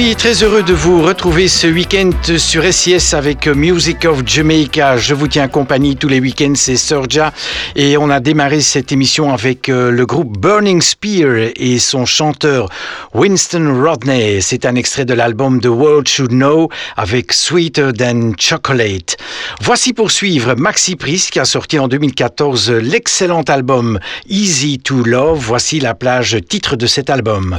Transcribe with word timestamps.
suis 0.00 0.14
très 0.14 0.44
heureux 0.44 0.62
de 0.62 0.74
vous 0.74 1.02
retrouver 1.02 1.48
ce 1.48 1.66
week-end 1.66 2.10
sur 2.36 2.62
SIS 2.72 3.14
avec 3.14 3.48
Music 3.48 4.04
of 4.04 4.22
Jamaica. 4.24 4.96
Je 4.96 5.12
vous 5.12 5.26
tiens 5.26 5.48
compagnie 5.48 5.96
tous 5.96 6.06
les 6.06 6.20
week-ends, 6.20 6.52
c'est 6.54 6.76
Sorja. 6.76 7.32
Et 7.74 7.96
on 7.96 8.08
a 8.08 8.20
démarré 8.20 8.60
cette 8.60 8.92
émission 8.92 9.32
avec 9.32 9.68
euh, 9.68 9.90
le 9.90 10.06
groupe 10.06 10.38
Burning 10.38 10.80
Spear 10.82 11.50
et 11.56 11.80
son 11.80 12.06
chanteur 12.06 12.68
Winston 13.12 13.82
Rodney. 13.82 14.40
C'est 14.40 14.66
un 14.66 14.76
extrait 14.76 15.04
de 15.04 15.14
l'album 15.14 15.60
The 15.60 15.66
World 15.66 16.06
Should 16.06 16.30
Know 16.30 16.68
avec 16.96 17.32
Sweeter 17.32 17.92
Than 17.92 18.34
Chocolate. 18.38 19.16
Voici 19.60 19.92
pour 19.94 20.12
suivre 20.12 20.54
Maxi 20.54 20.94
Priest 20.94 21.32
qui 21.32 21.40
a 21.40 21.44
sorti 21.44 21.76
en 21.80 21.88
2014 21.88 22.70
l'excellent 22.70 23.42
album 23.42 23.98
Easy 24.28 24.78
to 24.78 25.02
Love. 25.02 25.38
Voici 25.40 25.80
la 25.80 25.94
plage 25.94 26.36
titre 26.48 26.76
de 26.76 26.86
cet 26.86 27.10
album. 27.10 27.58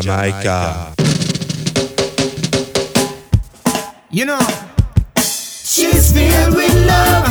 Jamaica. 0.00 0.94
You 4.10 4.24
know, 4.24 4.38
she's 5.18 6.12
filled 6.12 6.54
with 6.54 6.86
love. 6.86 7.26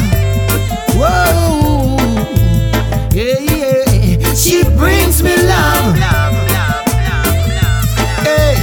Whoa, 0.95 1.97
yeah, 3.13 3.39
yeah. 3.39 4.33
She 4.33 4.63
brings 4.77 5.23
me 5.23 5.35
love. 5.35 5.95
Hey, 8.23 8.55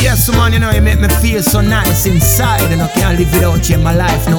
yes, 0.00 0.28
man, 0.30 0.52
you 0.52 0.58
know, 0.58 0.70
you 0.70 0.82
make 0.82 1.00
me 1.00 1.08
feel 1.08 1.42
so 1.42 1.60
nice 1.60 2.06
inside, 2.06 2.70
and 2.72 2.82
I 2.82 2.88
can't 2.92 3.18
live 3.18 3.32
without 3.32 3.68
you 3.68 3.76
in 3.76 3.82
my 3.82 3.94
life, 3.94 4.28
no 4.28 4.35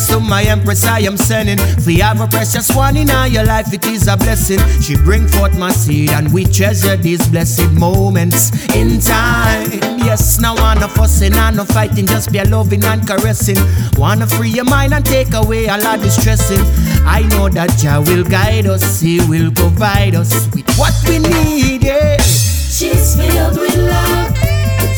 praise 0.00 0.08
to 0.08 0.20
my 0.20 0.42
empress 0.42 0.84
I 0.86 1.00
am 1.00 1.16
sending. 1.16 1.58
We 1.86 1.98
have 1.98 2.20
a 2.20 2.26
precious 2.26 2.74
one 2.74 2.96
in 2.96 3.10
all 3.10 3.26
your 3.26 3.44
life, 3.44 3.72
it 3.72 3.84
is 3.86 4.08
a 4.08 4.16
blessing. 4.16 4.58
She 4.80 4.96
bring 4.96 5.26
forth 5.26 5.58
my 5.58 5.72
seed 5.72 6.10
and 6.10 6.32
we 6.32 6.44
treasure 6.44 6.96
these 6.96 7.26
blessed 7.28 7.70
moments 7.72 8.50
in 8.74 9.00
time. 9.00 9.70
Yes, 9.98 10.40
now 10.40 10.54
I 10.56 10.60
wanna 10.60 10.88
fussing 10.88 11.34
and 11.34 11.56
no 11.56 11.64
fighting, 11.64 12.06
just 12.06 12.32
be 12.32 12.38
a 12.38 12.44
loving 12.44 12.84
and 12.84 13.06
caressing. 13.06 13.58
Wanna 13.96 14.26
free 14.26 14.50
your 14.50 14.64
mind 14.64 14.94
and 14.94 15.04
take 15.04 15.34
away 15.34 15.66
a 15.66 15.76
lot 15.78 15.98
of 16.04 16.10
stressing. 16.10 16.64
I 17.06 17.22
know 17.30 17.48
that 17.48 17.70
Jah 17.78 18.02
will 18.06 18.24
guide 18.24 18.66
us, 18.66 19.00
He 19.00 19.20
will 19.28 19.50
provide 19.52 20.14
us 20.14 20.32
with 20.54 20.68
what 20.78 20.94
we 21.08 21.18
need. 21.18 21.84
Yeah. 21.84 22.16
She's 22.18 23.16
filled 23.16 23.58
with 23.58 23.76
love. 23.76 24.36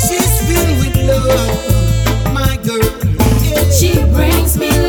She's 0.04 0.34
filled 0.46 0.78
with 0.82 0.96
love, 1.08 2.34
my 2.34 2.56
girl. 2.64 2.92
Yeah. 3.42 3.70
She 3.70 3.94
brings 4.14 4.56
me 4.58 4.81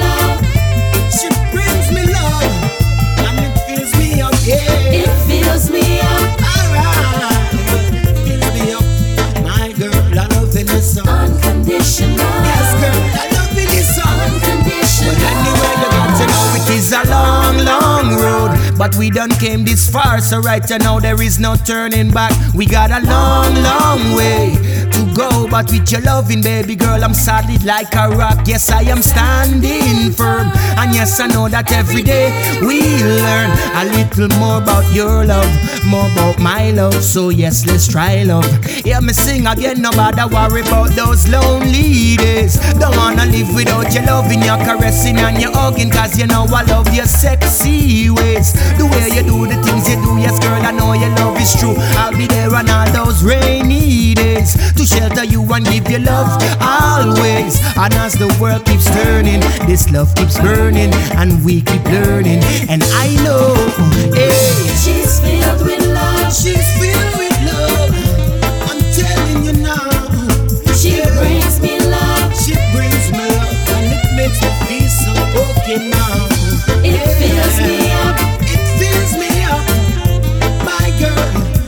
done 19.13 19.29
came 19.31 19.63
this 19.63 19.89
far, 19.89 20.19
so 20.19 20.39
right 20.39 20.67
now 20.79 20.99
there 20.99 21.21
is 21.21 21.39
no 21.39 21.55
turning 21.55 22.09
back. 22.11 22.33
We 22.53 22.65
got 22.65 22.89
a 22.91 22.99
long, 23.05 23.53
long 23.61 24.15
way 24.15 24.55
to 24.91 25.13
go. 25.15 25.47
But 25.47 25.69
with 25.69 25.91
your 25.91 26.01
loving, 26.01 26.41
baby 26.41 26.75
girl, 26.75 27.03
I'm 27.03 27.13
solid 27.13 27.63
like 27.63 27.93
a 27.93 28.09
rock. 28.09 28.47
Yes, 28.47 28.71
I 28.71 28.81
am 28.83 29.01
standing 29.01 30.11
firm. 30.11 30.49
And 30.77 30.93
yes, 30.93 31.19
I 31.19 31.27
know 31.27 31.47
that 31.49 31.71
every 31.71 32.01
day 32.01 32.31
we 32.61 32.81
learn 33.03 33.51
a 33.77 33.85
little 33.93 34.29
more 34.39 34.57
about 34.57 34.91
your 34.93 35.25
love, 35.25 35.51
more 35.85 36.09
about 36.11 36.39
my 36.39 36.71
love. 36.71 37.03
So 37.03 37.29
yes, 37.29 37.65
let's 37.67 37.87
try 37.87 38.23
love. 38.23 38.65
Hear 38.65 39.01
me 39.01 39.13
sing 39.13 39.45
again, 39.45 39.81
nobody 39.81 40.23
worry 40.33 40.61
about 40.61 40.89
those 40.95 41.29
lonely 41.29 42.17
days. 42.17 42.57
Don't 42.79 42.95
wanna 42.97 43.25
live 43.27 43.53
without 43.53 43.93
your 43.93 44.05
loving, 44.05 44.41
your 44.41 44.57
caressing 44.57 45.17
and 45.17 45.39
your 45.39 45.51
hugging, 45.53 45.91
cause 45.91 46.17
you 46.17 46.25
know 46.25 46.45
I 46.49 46.63
love 46.63 46.93
your 46.93 47.05
sexy 47.05 48.09
ways. 48.09 48.53
The 48.77 48.85
way 48.89 49.02
you 49.07 49.23
do 49.23 49.47
the 49.47 49.57
things 49.63 49.87
you 49.89 49.95
do, 50.01 50.17
yes, 50.19 50.39
girl, 50.39 50.61
I 50.61 50.71
know 50.71 50.93
your 50.93 51.09
love 51.15 51.39
is 51.41 51.53
true. 51.59 51.75
I'll 51.97 52.15
be 52.15 52.27
there 52.27 52.53
on 52.55 52.69
all 52.69 52.87
those 52.91 53.23
rainy 53.23 54.13
days 54.13 54.53
to 54.73 54.85
shelter 54.85 55.23
you 55.25 55.41
and 55.53 55.65
give 55.65 55.89
you 55.89 55.99
love 55.99 56.29
always. 56.61 57.59
And 57.77 57.93
as 57.95 58.13
the 58.13 58.27
world 58.39 58.65
keeps 58.65 58.85
turning, 58.89 59.41
this 59.67 59.89
love 59.91 60.13
keeps 60.15 60.39
burning, 60.39 60.93
and 61.19 61.43
we 61.43 61.61
keep 61.61 61.83
learning. 61.85 62.41
And 62.69 62.83
I 62.93 63.07
know, 63.23 63.53
hey, 64.13 64.29
She's 64.83 65.19
filled 65.19 65.61
with 65.65 65.85
love. 65.87 66.33
she's 66.33 66.67
filled 66.79 67.15
with 67.17 67.37
love. 67.47 67.91
I'm 68.69 68.79
telling 68.93 69.43
you 69.45 69.53
now. 69.63 69.89
She 70.75 70.97
Yeah. 70.97 71.09
brings 71.19 71.59
me 71.61 71.79
love. 71.79 72.33
She 72.35 72.53
brings 72.75 73.11
me 73.11 73.25
love 73.37 73.69
and 73.75 73.85
it 73.95 74.03
makes 74.17 74.39
me 74.41 74.49
feel 74.67 74.89
so 74.89 75.13
okay 75.43 75.89
now. 75.89 76.27
It 76.83 76.99
fills 77.19 77.57
me 77.61 77.91
up. 77.91 78.42
Fills 78.83 79.15
me 79.15 79.43
up, 79.45 79.65
my 80.65 80.91
girl. 80.99 81.62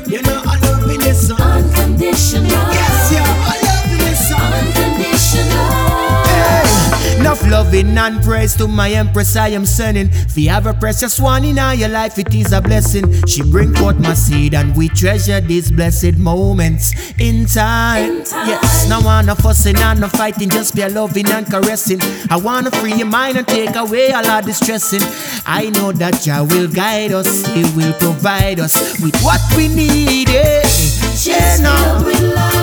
Love 7.44 7.65
loving 7.65 7.98
and 7.98 8.22
praise 8.24 8.56
to 8.56 8.68
my 8.68 8.89
empress 8.92 9.36
I 9.36 9.50
am 9.50 9.65
sending. 9.65 10.10
If 10.12 10.38
you 10.38 10.50
have 10.50 10.68
a 10.68 10.74
precious 10.74 11.20
one 11.20 11.44
in 11.44 11.60
all 11.60 11.74
your 11.74 11.89
life, 11.89 12.18
it 12.18 12.34
is 12.34 12.51
a 12.51 12.62
blessing. 12.62 13.25
She 13.27 13.42
bring 13.44 13.74
forth 13.75 14.00
my 14.00 14.13
seed 14.13 14.54
and 14.54 14.75
we 14.75 14.89
treasure 14.89 15.42
these 15.42 15.72
blessed 15.72 16.18
moments 16.18 16.94
in 17.20 17.46
time. 17.46 18.18
In 18.18 18.24
time. 18.24 18.48
Yes, 18.48 18.88
no 18.89 19.00
wanna 19.01 19.36
fussing 19.36 19.77
and 19.77 20.00
no 20.01 20.08
fighting, 20.08 20.50
just 20.50 20.75
be 20.75 20.82
a 20.82 20.89
loving 20.89 21.27
and 21.32 21.46
caressing. 21.46 22.00
I 22.30 22.38
wanna 22.38 22.72
free 22.72 22.94
your 22.94 23.08
mind 23.08 23.38
and 23.38 23.48
take 23.48 23.75
away 23.75 24.12
all 24.12 24.25
our 24.25 24.42
distressing. 24.42 25.01
I 25.46 25.70
know 25.72 25.92
that 25.94 26.22
Jah 26.22 26.46
will 26.50 26.68
guide 26.68 27.12
us, 27.12 27.46
He 27.48 27.63
will 27.75 27.94
provide 27.94 28.60
us 28.60 29.00
with 29.01 29.15
what 29.22 29.42
we 29.56 29.68
need. 29.68 30.30
eh. 30.30 30.62
She's 30.68 31.27
Yeah, 31.27 31.58
no. 31.62 32.54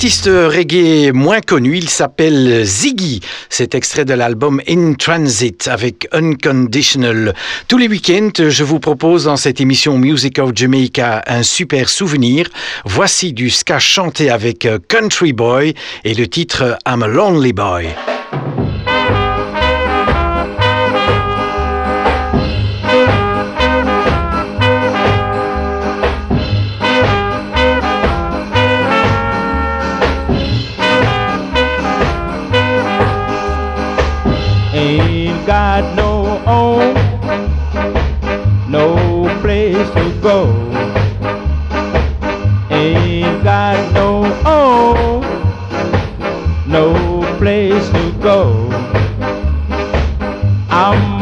Artiste 0.00 0.30
reggae 0.32 1.12
moins 1.12 1.42
connu, 1.42 1.76
il 1.76 1.90
s'appelle 1.90 2.64
Ziggy. 2.64 3.20
C'est 3.50 3.74
extrait 3.74 4.06
de 4.06 4.14
l'album 4.14 4.62
In 4.66 4.94
Transit 4.94 5.68
avec 5.68 6.08
Unconditional. 6.12 7.34
Tous 7.68 7.76
les 7.76 7.86
week-ends, 7.86 8.48
je 8.48 8.64
vous 8.64 8.80
propose 8.80 9.24
dans 9.24 9.36
cette 9.36 9.60
émission 9.60 9.98
Music 9.98 10.38
of 10.38 10.52
Jamaica 10.54 11.22
un 11.26 11.42
super 11.42 11.90
souvenir. 11.90 12.48
Voici 12.86 13.34
du 13.34 13.50
ska 13.50 13.78
chanté 13.78 14.30
avec 14.30 14.66
Country 14.88 15.34
Boy 15.34 15.74
et 16.04 16.14
le 16.14 16.26
titre 16.26 16.78
I'm 16.88 17.02
a 17.02 17.06
Lonely 17.06 17.52
Boy. 17.52 17.88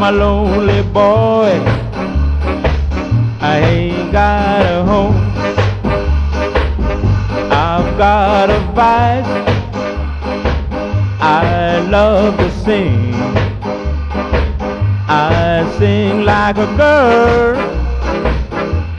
A 0.08 0.12
lonely 0.12 0.82
boy. 0.84 1.52
I 3.40 3.58
ain't 3.72 4.10
got 4.10 4.62
a 4.64 4.82
home. 4.82 5.16
I've 7.52 7.90
got 7.98 8.48
a 8.48 8.60
vice. 8.78 9.26
I 11.20 11.86
love 11.90 12.38
to 12.38 12.50
sing. 12.64 13.12
I 15.10 15.76
sing 15.78 16.24
like 16.24 16.56
a 16.56 16.68
girl, 16.78 17.58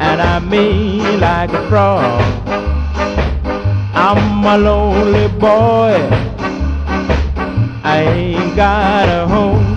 and 0.08 0.22
I 0.22 0.38
mean 0.40 1.20
like 1.20 1.52
a 1.54 1.68
frog. 1.70 2.22
I'm 3.96 4.46
a 4.46 4.58
lonely 4.60 5.28
boy. 5.40 5.96
I 7.84 7.98
ain't 8.16 8.56
got 8.56 9.10
a 9.10 9.28
home. 9.28 9.69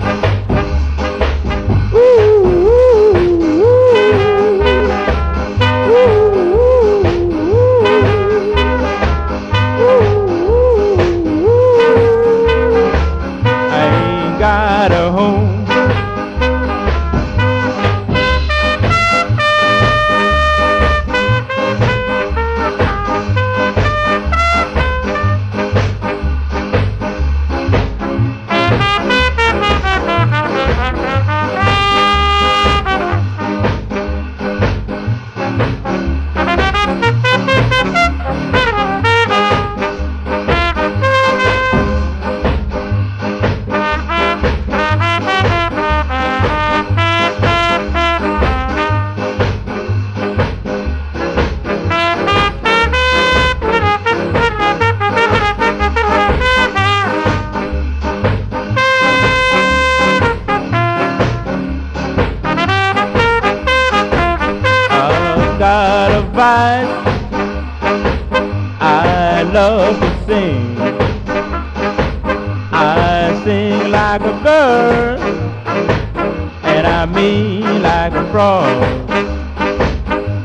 And 75.19 76.87
I 76.87 77.05
mean 77.05 77.81
like 77.81 78.13
a 78.13 78.29
frog. 78.31 79.09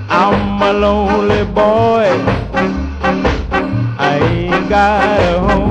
I'm 0.08 0.62
a 0.62 0.72
lonely 0.72 1.44
boy. 1.44 2.08
I 3.98 4.18
ain't 4.22 4.68
got 4.68 5.20
a 5.20 5.40
home. 5.40 5.67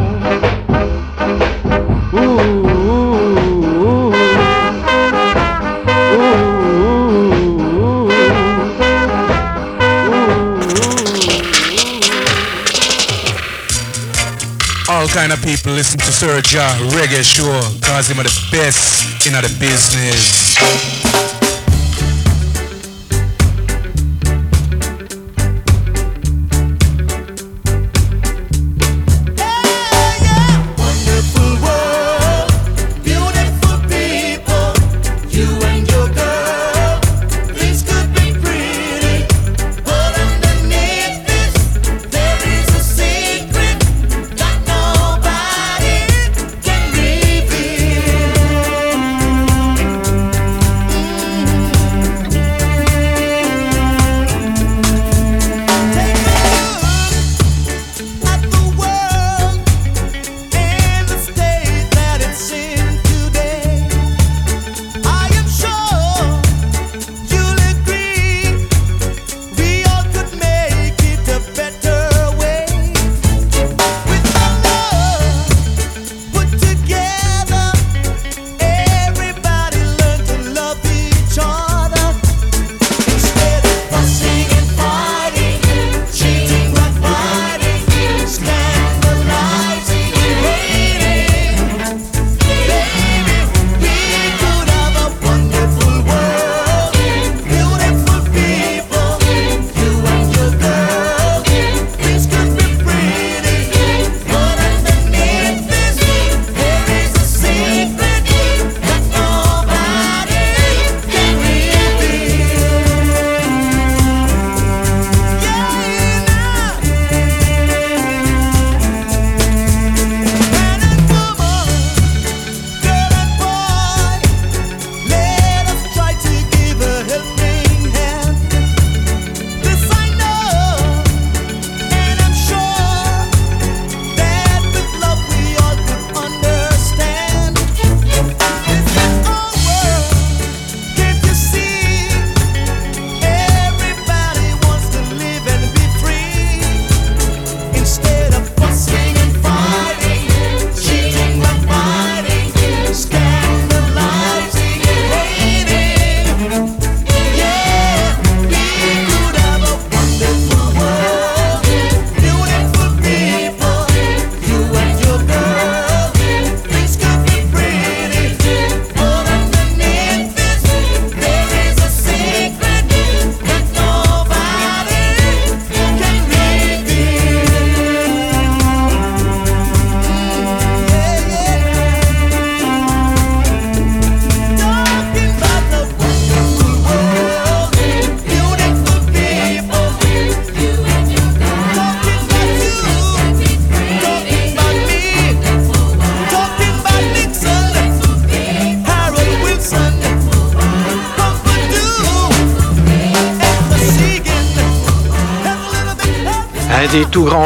Of 15.29 15.43
people 15.43 15.74
listen 15.74 16.00
to 16.00 16.12
Sir 16.12 16.41
Ja 16.51 16.74
Reggae 16.96 17.22
Show 17.22 17.60
cause 17.81 18.07
him 18.10 18.19
are 18.19 18.24
the 18.24 18.48
best 18.50 19.27
in 19.27 19.34
the 19.34 19.41
business. 19.60 21.26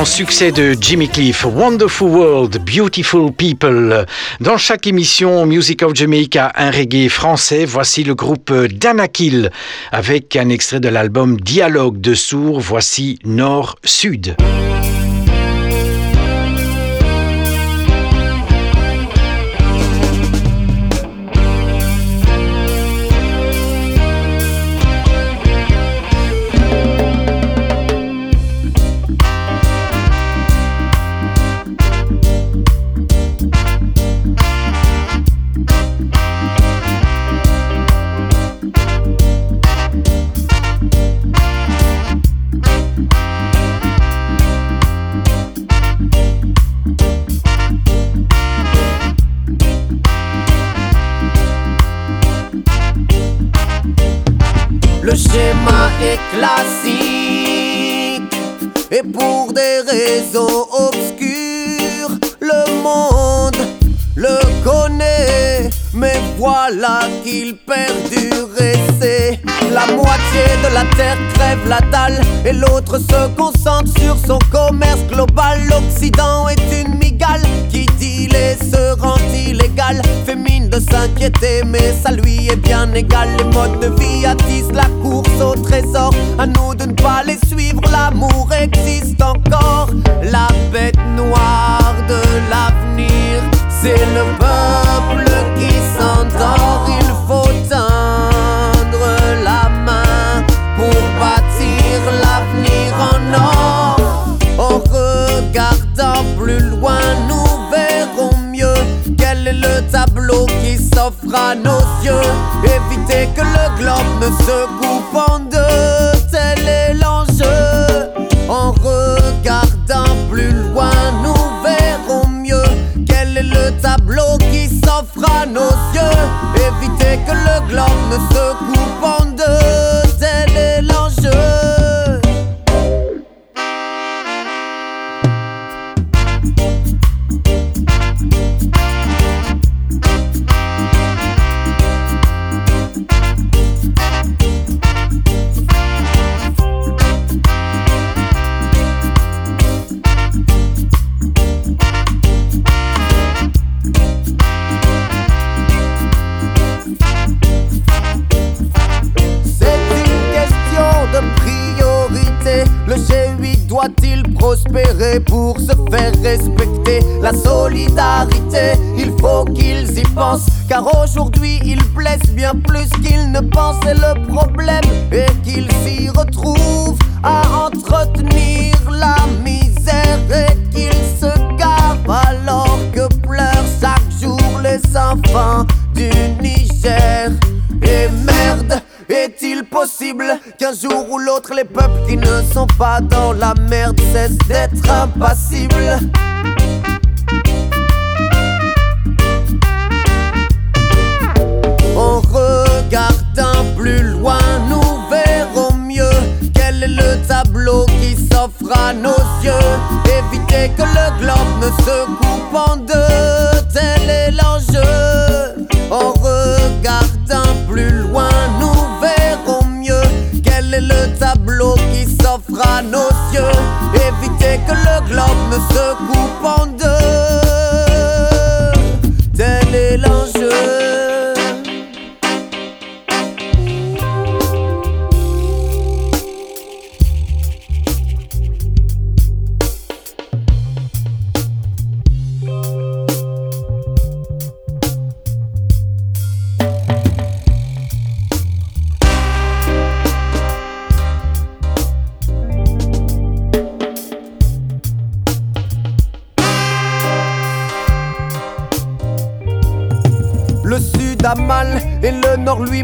grand 0.01 0.05
succès 0.05 0.51
de 0.51 0.75
Jimmy 0.81 1.07
Cliff, 1.07 1.45
Wonderful 1.45 2.09
World, 2.09 2.57
Beautiful 2.65 3.31
People. 3.31 4.07
Dans 4.39 4.57
chaque 4.57 4.87
émission 4.87 5.45
Music 5.45 5.83
of 5.83 5.93
Jamaica, 5.93 6.51
un 6.55 6.71
reggae 6.71 7.07
français, 7.07 7.65
voici 7.65 8.03
le 8.03 8.15
groupe 8.15 8.51
Danakil 8.51 9.51
avec 9.91 10.35
un 10.35 10.49
extrait 10.49 10.79
de 10.79 10.89
l'album 10.89 11.39
Dialogue 11.39 12.01
de 12.01 12.15
sourds, 12.15 12.59
voici 12.61 13.19
Nord-Sud. 13.25 14.37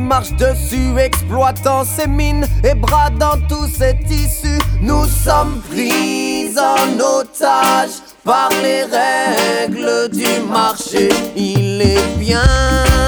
marche 0.08 0.32
dessus, 0.34 0.98
exploitant 0.98 1.84
ses 1.84 2.08
mines 2.08 2.48
et 2.63 2.74
bradant 2.74 3.38
tous 3.50 3.67
ses 3.67 3.98
tissus. 4.00 4.60
Nous 4.82 5.06
sommes 5.06 5.62
pris 5.70 6.50
en 6.58 7.00
otage 7.00 7.98
par 8.24 8.50
les 8.63 8.84
règles 8.84 10.10
du 10.10 10.41
marché. 10.50 11.10
Il 11.36 11.82
est 11.82 12.17
bien. 12.17 13.07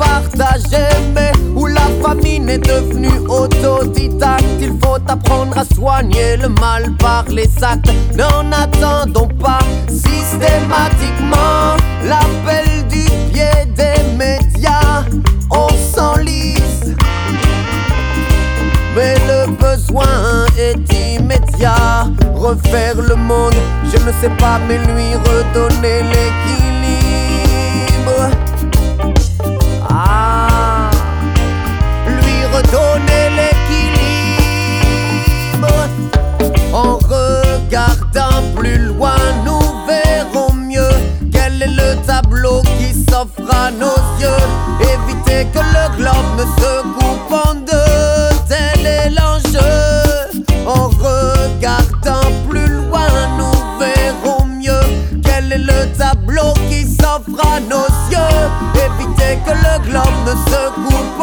partager, 0.00 0.88
mais 1.14 1.32
où 1.54 1.66
la 1.66 1.88
famine 2.02 2.48
est 2.48 2.58
devenue 2.58 3.18
autodidacte. 3.28 4.44
Il 4.60 4.72
faut 4.82 4.98
apprendre 5.06 5.58
à 5.58 5.64
soigner 5.74 6.36
le 6.36 6.48
mal 6.48 6.92
par 6.98 7.24
les 7.28 7.50
actes. 7.62 7.90
N'en 8.16 8.50
attendons 8.52 9.28
pas 9.28 9.60
systématiquement 9.88 11.76
l'appel 12.04 12.66
du 12.88 13.04
pied 13.30 13.66
des 13.76 14.00
médias. 14.16 15.04
On 15.50 15.68
s'enlise, 15.92 16.94
mais 18.96 19.14
le 19.30 19.50
besoin 19.56 20.46
est 20.58 20.80
immédiat. 21.16 22.08
Refaire 22.34 22.96
le 22.96 23.16
monde, 23.16 23.54
je 23.84 23.98
ne 23.98 24.12
sais 24.20 24.34
pas, 24.38 24.58
mais 24.66 24.78
lui 24.78 25.14
redonner 25.14 26.02
l'équilibre. 26.12 26.40
Lui 32.70 32.76
redonner 32.76 33.30
l'équilibre. 33.36 34.10
En 36.72 36.98
regardant 36.98 38.42
plus 38.56 38.78
loin, 38.78 39.16
nous 39.44 39.60
verrons 39.86 40.52
mieux 40.54 40.94
quel 41.32 41.62
est 41.62 41.66
le 41.66 41.96
tableau 42.06 42.62
qui 42.78 42.92
s'offre 42.94 43.50
à 43.52 43.70
nos 43.70 44.00
yeux. 44.20 44.46
Éviter 44.80 45.46
que 45.52 45.58
le 45.58 45.96
globe 45.96 46.36
ne 46.38 46.44
se 46.62 46.82
coupe 46.82 47.32
en 47.32 47.54
deux, 47.54 48.30
tel 48.48 48.86
est 48.86 49.10
l'enjeu. 49.10 49.72
En 50.66 50.88
regardant 50.88 52.30
plus 52.48 52.68
loin, 52.68 53.08
nous 53.38 53.58
verrons 53.78 54.46
mieux 54.46 54.86
quel 55.24 55.52
est 55.52 55.58
le 55.58 55.86
tableau 55.98 56.52
qui 56.68 56.84
s'offre 56.84 57.40
à 57.44 57.60
nos 57.60 57.88
yeux. 58.10 58.48
Éviter 58.74 59.38
que 59.44 59.52
le 59.52 59.90
globe 59.90 60.18
ne 60.26 60.34
se 60.50 60.62
coupe 60.74 61.19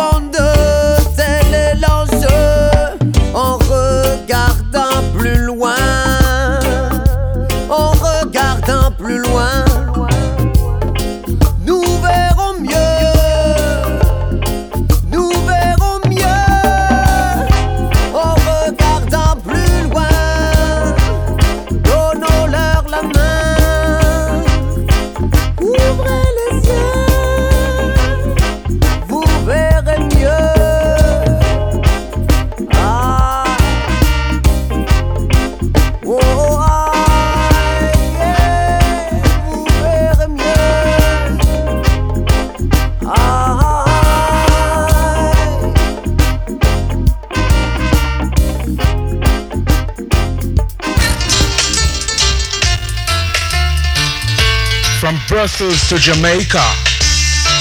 to 55.88 55.98
Jamaica, 55.98 56.66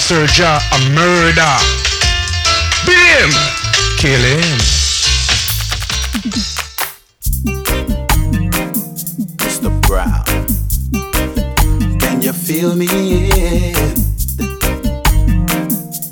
Serja 0.01 0.59
a 0.73 0.79
murder. 0.91 1.55
Beat 2.85 2.99
him, 3.21 3.31
kill 3.99 4.21
him. 4.21 4.59
Mr. 9.39 9.71
Brown. 9.87 10.25
Can 12.01 12.21
you 12.21 12.33
feel 12.33 12.75
me? 12.75 12.87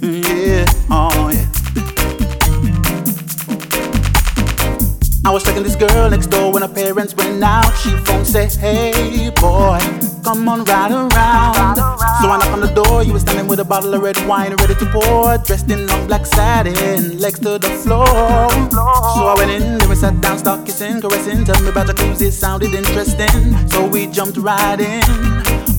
Yeah. 0.01 0.67
Oh, 0.91 1.31
yeah. 1.33 1.49
I 5.25 5.31
was 5.33 5.43
checking 5.43 5.65
this 5.65 5.75
girl 5.75 6.11
next 6.11 6.29
door 6.29 6.53
when 6.53 6.63
her 6.63 6.69
parents 6.69 7.17
went 7.17 7.43
out. 7.43 7.73
She 7.79 7.91
phone 8.05 8.25
said, 8.25 8.53
Hey 8.53 9.31
boy, 9.31 9.81
come 10.23 10.49
on 10.49 10.69
around. 10.69 11.04
With 13.55 13.61
a 13.61 13.69
bottle 13.69 13.95
of 13.95 14.03
red 14.03 14.17
wine 14.27 14.53
ready 14.57 14.75
to 14.75 14.87
pour, 14.87 15.39
dressed 15.39 15.71
in 15.71 15.87
long 15.87 16.09
black 16.09 16.27
satin, 16.27 17.19
legs 17.21 17.39
to 17.39 17.57
the 17.57 17.69
floor. 17.83 18.05
So 19.15 19.21
I 19.31 19.35
went 19.37 19.53
in, 19.53 19.79
then 19.79 19.89
we 19.89 19.95
sat 19.95 20.21
down, 20.21 20.39
start 20.39 20.67
kissing, 20.67 21.01
caressing. 21.01 21.45
Tell 21.45 21.63
me 21.63 21.69
about 21.69 21.89
it 21.89 22.33
sounded 22.33 22.75
interesting. 22.75 23.57
So 23.69 23.87
we 23.87 24.09
jumped 24.09 24.39
right 24.39 24.81
in. 24.81 25.05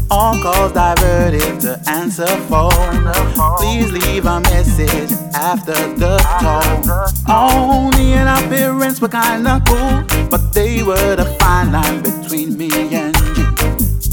All 0.09 0.41
calls 0.41 0.71
diverted 0.71 1.59
to 1.61 1.81
answer 1.88 2.27
phone. 2.47 3.11
Please 3.57 3.91
leave 3.91 4.25
a 4.25 4.39
message 4.39 5.11
after 5.33 5.73
the 5.97 6.15
tone. 6.39 7.91
And 7.97 8.29
our 8.29 8.41
parents 8.47 9.01
were 9.01 9.09
kinda 9.09 9.61
cool, 9.67 10.29
but 10.29 10.53
they 10.53 10.81
were 10.81 11.17
the 11.17 11.25
fine 11.39 11.73
line 11.73 12.01
between 12.01 12.57
me 12.57 12.69
and 12.95 13.13
you. 13.35 13.45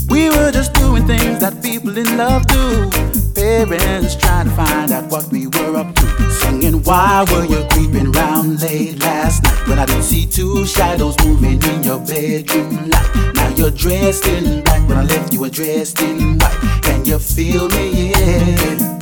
We 0.08 0.30
were 0.30 0.50
just 0.50 0.72
doing 0.74 1.06
things 1.06 1.38
that 1.38 1.62
people 1.62 1.96
in 1.96 2.16
love 2.16 2.44
do. 2.48 3.11
Parents 3.42 4.14
trying 4.14 4.48
to 4.48 4.54
find 4.54 4.92
out 4.92 5.10
what 5.10 5.26
we 5.32 5.48
were 5.48 5.76
up 5.76 5.92
to. 5.96 6.30
Singing, 6.30 6.80
why 6.84 7.24
were 7.28 7.44
you 7.44 7.66
creeping 7.70 8.12
round 8.12 8.62
late 8.62 9.00
last 9.00 9.42
night 9.42 9.66
when 9.66 9.80
I 9.80 9.84
didn't 9.84 10.04
see 10.04 10.26
two 10.26 10.64
shadows 10.64 11.16
moving 11.24 11.60
in 11.60 11.82
your 11.82 11.98
bedroom 11.98 12.88
light? 12.88 13.34
Now 13.34 13.48
you're 13.48 13.72
dressed 13.72 14.26
in 14.28 14.62
black 14.62 14.88
when 14.88 14.96
I 14.96 15.02
left 15.02 15.32
you 15.32 15.40
were 15.40 15.50
dressed 15.50 16.00
in 16.00 16.38
white. 16.38 16.82
Can 16.84 17.04
you 17.04 17.18
feel 17.18 17.68
me? 17.70 18.12
Yeah. 18.12 18.98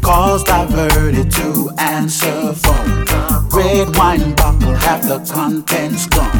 Calls 0.00 0.44
diverted 0.44 1.32
to 1.32 1.70
answer 1.76 2.54
phone. 2.54 3.04
Red 3.50 3.96
wine 3.96 4.32
bottle, 4.36 4.76
half 4.76 5.02
the 5.02 5.18
contents 5.28 6.06
gone. 6.06 6.30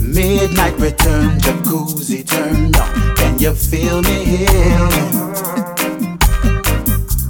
Midnight 0.00 0.80
return, 0.80 1.38
jacuzzi 1.40 2.26
turned 2.26 2.74
on. 2.74 3.16
Can 3.16 3.38
you 3.38 3.52
feel 3.52 4.00
me 4.00 4.24
here? 4.24 5.63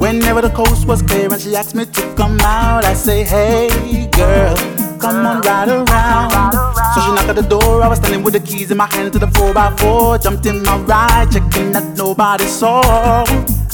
Whenever 0.04 0.42
the 0.42 0.50
coast 0.50 0.86
was 0.86 1.00
clear 1.00 1.32
and 1.32 1.40
she 1.40 1.56
asked 1.56 1.74
me 1.74 1.86
to 1.86 2.14
come 2.14 2.38
out, 2.40 2.84
I 2.84 2.92
say, 2.92 3.24
Hey 3.24 4.06
girl, 4.12 4.54
come 5.00 5.24
on 5.24 5.40
ride 5.40 5.70
around. 5.70 6.52
So 6.94 7.00
she 7.00 7.10
knocked 7.14 7.30
at 7.30 7.36
the 7.36 7.46
door, 7.48 7.82
I 7.82 7.88
was 7.88 8.00
standing 8.00 8.22
with 8.22 8.34
the 8.34 8.40
keys 8.40 8.70
in 8.70 8.76
my 8.76 8.86
hand 8.94 9.14
to 9.14 9.18
the 9.18 9.28
4x4. 9.28 10.22
Jumped 10.22 10.44
in 10.44 10.62
my 10.62 10.76
ride, 10.80 11.32
checking 11.32 11.72
that 11.72 11.96
nobody 11.96 12.44
saw. 12.44 12.82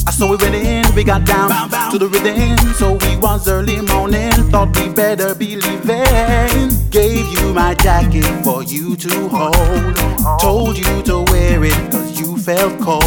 I 0.07 0.11
saw 0.11 0.31
we 0.31 0.37
went 0.37 0.55
in, 0.55 0.95
we 0.95 1.03
got 1.03 1.25
down 1.25 1.49
to 1.91 1.97
the 1.97 2.07
rhythm. 2.07 2.57
So 2.75 2.93
we 2.93 3.17
was 3.17 3.49
early 3.49 3.81
morning, 3.81 4.31
thought 4.51 4.73
we 4.79 4.87
better 4.87 5.35
be 5.35 5.57
leaving. 5.57 6.69
Gave 6.91 7.27
you 7.27 7.53
my 7.53 7.73
jacket 7.73 8.23
for 8.45 8.63
you 8.63 8.95
to 8.95 9.27
hold. 9.27 10.39
Told 10.39 10.77
you 10.77 11.03
to 11.03 11.23
wear 11.29 11.61
it 11.65 12.00
felt 12.41 12.79
cold. 12.81 13.03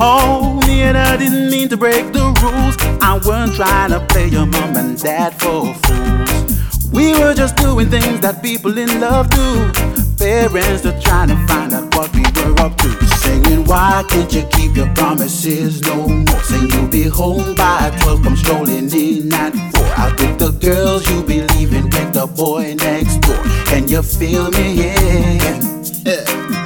Oh, 0.00 0.60
me 0.66 0.82
and 0.82 0.98
I 0.98 1.16
didn't 1.16 1.50
mean 1.50 1.68
to 1.70 1.76
break 1.76 2.12
the 2.12 2.24
rules. 2.42 2.76
I 3.00 3.18
weren't 3.26 3.54
trying 3.54 3.90
to 3.90 4.00
play 4.06 4.28
your 4.28 4.44
mom 4.44 4.76
and 4.76 5.00
dad 5.00 5.32
for 5.40 5.72
fools. 5.74 6.92
We 6.92 7.12
were 7.12 7.32
just 7.34 7.56
doing 7.56 7.88
things 7.88 8.20
that 8.20 8.42
people 8.42 8.76
in 8.76 9.00
love 9.00 9.30
do. 9.30 9.72
Parents 10.18 10.84
are 10.84 11.00
trying 11.00 11.28
to 11.28 11.36
find 11.46 11.72
out 11.72 11.94
what 11.94 12.12
we 12.14 12.20
were 12.20 12.60
up 12.60 12.76
to. 12.78 13.06
Singing, 13.18 13.64
why 13.64 14.04
can't 14.08 14.32
you 14.32 14.42
keep 14.52 14.76
your 14.76 14.92
promises 14.94 15.80
no 15.82 16.06
more? 16.06 16.42
Saying 16.42 16.70
you'll 16.70 16.88
be 16.88 17.04
home 17.04 17.54
by 17.54 17.96
12, 18.02 18.22
come 18.22 18.36
strolling 18.36 18.90
in 18.92 19.32
at 19.32 19.54
4. 19.74 19.84
Out 19.96 20.20
with 20.20 20.38
the 20.38 20.50
girls 20.60 21.08
you 21.08 21.22
be 21.22 21.40
leaving 21.54 21.84
with 21.84 22.12
the 22.12 22.26
boy 22.26 22.74
next 22.74 23.18
door. 23.22 23.42
Can 23.66 23.88
you 23.88 24.02
feel 24.02 24.50
me? 24.50 24.74
Yeah. 24.74 25.60
yeah. 26.04 26.57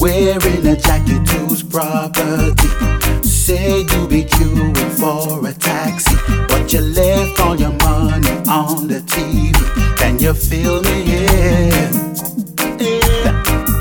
Wearing 0.00 0.64
a 0.66 0.76
jacket 0.76 1.28
whose 1.28 1.62
property. 1.62 2.68
Say 3.22 3.80
you 3.80 4.06
be 4.06 4.22
queuing 4.24 4.90
for 4.92 5.46
a 5.48 5.52
taxi, 5.52 6.14
but 6.48 6.72
you 6.72 6.80
left 6.80 7.40
all 7.40 7.56
your 7.56 7.72
money 7.72 8.30
on 8.48 8.86
the 8.86 9.00
TV. 9.06 9.52
Can 9.98 10.20
you 10.20 10.34
feel 10.34 10.82
me? 10.82 11.02
Yeah. 11.02 12.08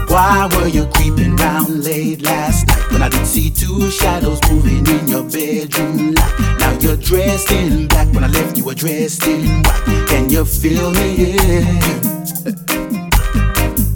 Why 0.08 0.50
were 0.56 0.68
you 0.68 0.88
creeping 0.88 1.36
round 1.36 1.84
late 1.84 2.24
last 2.24 2.66
night 2.68 2.92
when 2.92 3.04
I 3.04 3.10
didn't 3.10 3.28
see 3.28 3.52
two 3.52 3.92
shadows 3.92 4.40
moving 4.50 4.88
in 4.88 5.08
your 5.08 5.24
bedroom 5.24 6.14
light? 6.16 6.40
Now 6.60 6.72
you're 6.80 6.98
dressed 6.98 7.52
in 7.52 7.88
black 7.88 8.12
when 8.14 8.24
I 8.24 8.28
left 8.28 8.58
you 8.58 8.66
were 8.66 8.74
dressed 8.74 9.28
in 9.28 9.62
white. 9.62 10.08
Can 10.08 10.32
you 10.32 10.46
feel 10.46 10.92
me? 10.92 11.28
Yeah. 11.36 12.08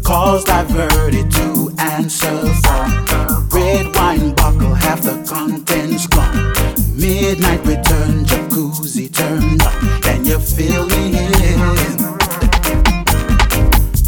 Calls 0.04 0.44
diverted 0.44 1.32
to 1.32 1.71
answer 1.92 2.38
phone. 2.64 3.50
Red 3.50 3.94
wine 3.96 4.34
bottle, 4.34 4.74
half 4.74 5.02
the 5.02 5.16
contents 5.28 6.08
gone. 6.08 6.54
Midnight 6.96 7.66
return, 7.66 8.24
jacuzzi 8.26 9.12
turned 9.12 9.62
on. 9.62 10.02
Can 10.02 10.26
you 10.26 10.40
feel 10.40 10.86
me? 10.88 11.12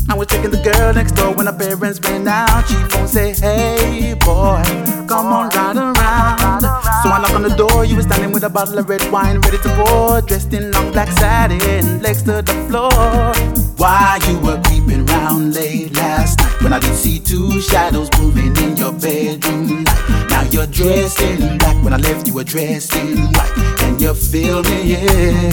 I 0.09 0.15
was 0.15 0.27
checking 0.27 0.51
the 0.51 0.61
girl 0.63 0.93
next 0.93 1.13
door 1.13 1.33
when 1.33 1.47
her 1.47 1.57
parents 1.57 1.99
went 2.01 2.27
out. 2.27 2.67
She 2.67 2.75
phone 2.91 3.07
say, 3.07 3.33
Hey 3.33 4.13
boy, 4.13 4.63
come 5.07 5.27
on 5.37 5.49
ride 5.49 5.77
around. 5.77 6.61
So 7.01 7.09
I 7.09 7.19
knocked 7.21 7.35
on 7.35 7.43
the 7.43 7.55
door, 7.55 7.83
you 7.83 7.97
were 7.97 8.03
standing 8.03 8.31
with 8.31 8.43
a 8.43 8.49
bottle 8.49 8.77
of 8.77 8.87
red 8.87 9.03
wine 9.11 9.39
ready 9.41 9.57
to 9.57 9.69
pour. 9.75 10.21
Dressed 10.21 10.53
in 10.53 10.71
long 10.71 10.91
black 10.93 11.09
satin, 11.19 12.01
legs 12.01 12.23
to 12.23 12.41
the 12.41 12.53
floor. 12.69 13.62
Why 13.83 14.17
you 14.29 14.39
were 14.39 14.61
creeping 14.63 15.05
round 15.07 15.55
late 15.55 15.93
last 15.93 16.39
night 16.39 16.61
when 16.61 16.71
I 16.71 16.79
did 16.79 16.95
see 16.95 17.19
two 17.19 17.59
shadows 17.59 18.09
moving 18.17 18.55
in 18.55 18.77
your 18.77 18.93
bedroom 18.93 19.83
light. 19.83 20.29
Now 20.29 20.43
you're 20.43 20.67
dressed 20.67 21.19
in 21.19 21.57
black 21.57 21.83
when 21.83 21.91
I 21.91 21.97
left 21.97 22.25
you 22.25 22.33
were 22.33 22.45
dressed 22.45 22.95
in 22.95 23.17
white. 23.17 23.51
Can 23.79 23.99
you 23.99 24.13
feel 24.13 24.63
me? 24.63 24.95
in. 24.95 25.51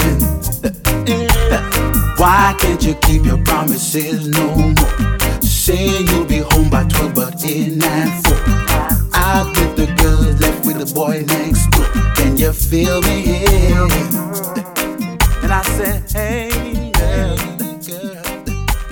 Why 2.19 2.55
can't 2.61 2.81
you 2.85 2.95
keep 3.03 3.25
your 3.25 3.43
promises 3.43 4.29
no 4.29 4.47
more? 4.55 5.41
Saying 5.43 6.07
you'll 6.07 6.25
be 6.25 6.39
home 6.39 6.71
by 6.71 6.85
12, 6.85 7.13
but 7.13 7.45
in 7.45 7.83
at 7.83 8.23
4. 8.27 8.37
Out 9.13 9.49
with 9.57 9.75
the 9.75 9.93
girls, 10.01 10.41
left 10.41 10.65
with 10.65 10.79
the 10.79 10.95
boy 10.95 11.25
next 11.27 11.67
door. 11.73 11.85
Can 12.15 12.37
you 12.37 12.53
feel 12.53 13.03
me? 13.03 13.43
in? 13.45 13.91
And 15.43 15.53
I 15.53 15.63
said, 15.63 16.09
hey. 16.13 16.60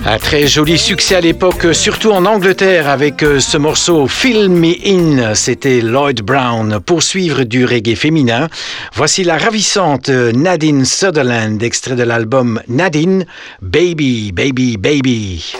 Un 0.05 0.17
très 0.17 0.47
joli 0.47 0.77
succès 0.77 1.15
à 1.15 1.21
l'époque, 1.21 1.67
surtout 1.73 2.11
en 2.11 2.25
Angleterre, 2.25 2.87
avec 2.87 3.21
euh, 3.21 3.39
ce 3.39 3.57
morceau 3.57 4.07
Fill 4.07 4.49
Me 4.49 4.73
In. 4.85 5.35
C'était 5.35 5.81
Lloyd 5.81 6.21
Brown. 6.21 6.79
Pour 6.79 7.03
suivre 7.03 7.43
du 7.43 7.65
reggae 7.65 7.95
féminin, 7.95 8.47
voici 8.93 9.23
la 9.25 9.37
ravissante 9.37 10.09
Nadine 10.09 10.85
Sutherland, 10.85 11.61
extrait 11.61 11.95
de 11.95 12.03
l'album 12.03 12.61
Nadine, 12.69 13.25
Baby, 13.61 14.31
Baby, 14.31 14.77
Baby. 14.77 15.53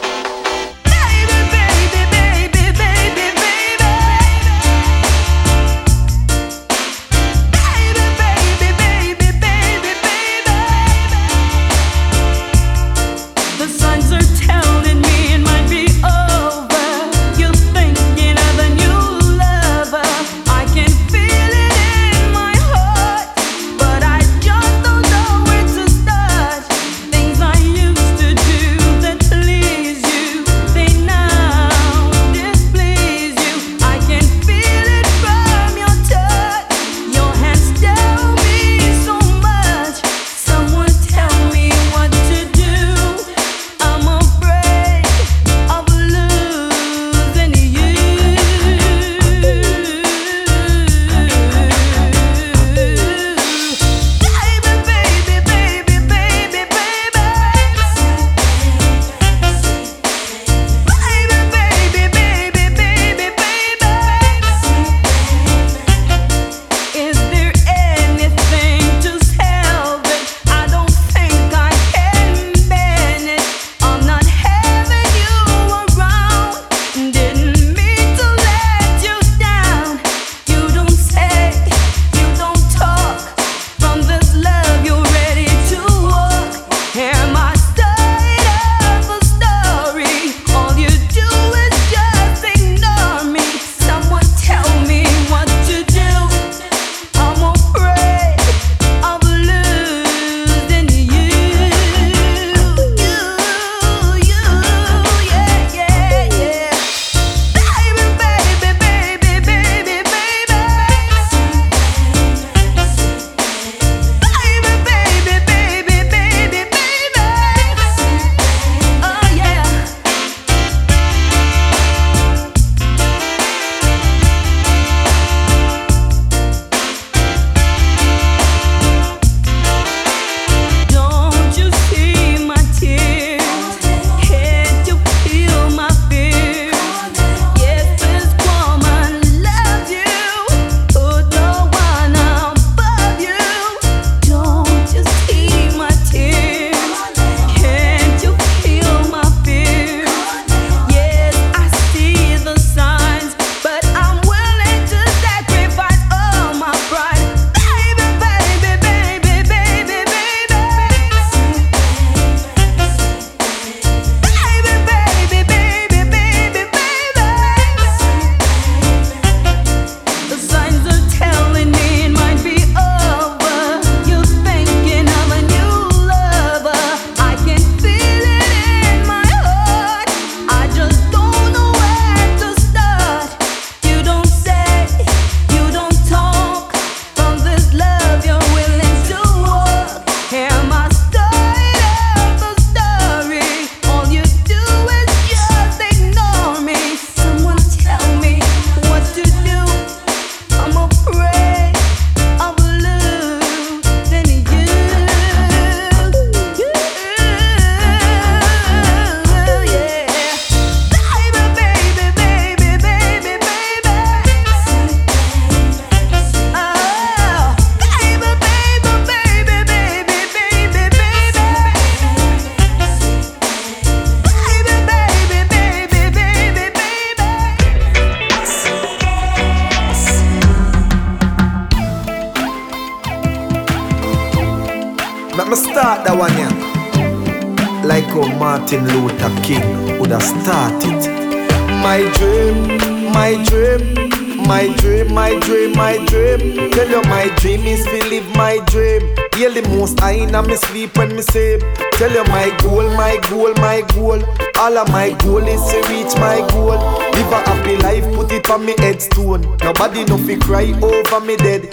Over 260.83 261.19
me 261.19 261.35
dead. 261.37 261.63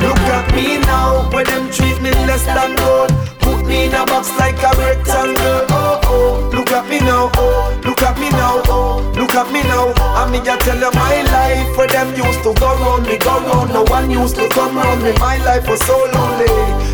Look 0.00 0.18
at 0.30 0.54
me 0.54 0.78
now, 0.78 1.30
when 1.32 1.46
them 1.46 1.70
treat 1.70 2.00
me 2.00 2.10
less 2.26 2.44
than 2.46 2.76
gold. 2.76 3.10
Put 3.40 3.66
me 3.66 3.86
in 3.86 3.94
a 3.94 4.04
box 4.06 4.30
like 4.38 4.58
a 4.62 4.70
rectangle. 4.78 5.66
Oh 5.70 6.00
oh, 6.04 6.50
look 6.52 6.70
at 6.72 6.88
me 6.88 6.98
now. 7.00 7.30
Oh, 7.34 7.80
look 7.84 8.02
at 8.02 8.18
me 8.18 8.30
now. 8.30 8.62
Oh, 8.66 9.02
look 9.16 9.34
at 9.34 9.50
me 9.52 9.62
now. 9.62 9.92
I 9.96 10.30
me 10.30 10.40
just 10.44 10.60
tell 10.64 10.78
you 10.78 10.90
my 10.92 11.22
life. 11.22 11.76
Where 11.76 11.88
them 11.88 12.14
used 12.14 12.42
to 12.44 12.54
go 12.54 12.74
round 12.80 13.06
me, 13.06 13.18
go 13.18 13.40
round. 13.48 13.72
No 13.72 13.82
one 13.84 14.10
used 14.10 14.36
to 14.36 14.48
come 14.50 14.76
round 14.76 15.02
me. 15.02 15.12
My 15.18 15.36
life 15.44 15.68
was 15.68 15.80
so 15.84 15.96
lonely. 16.14 16.48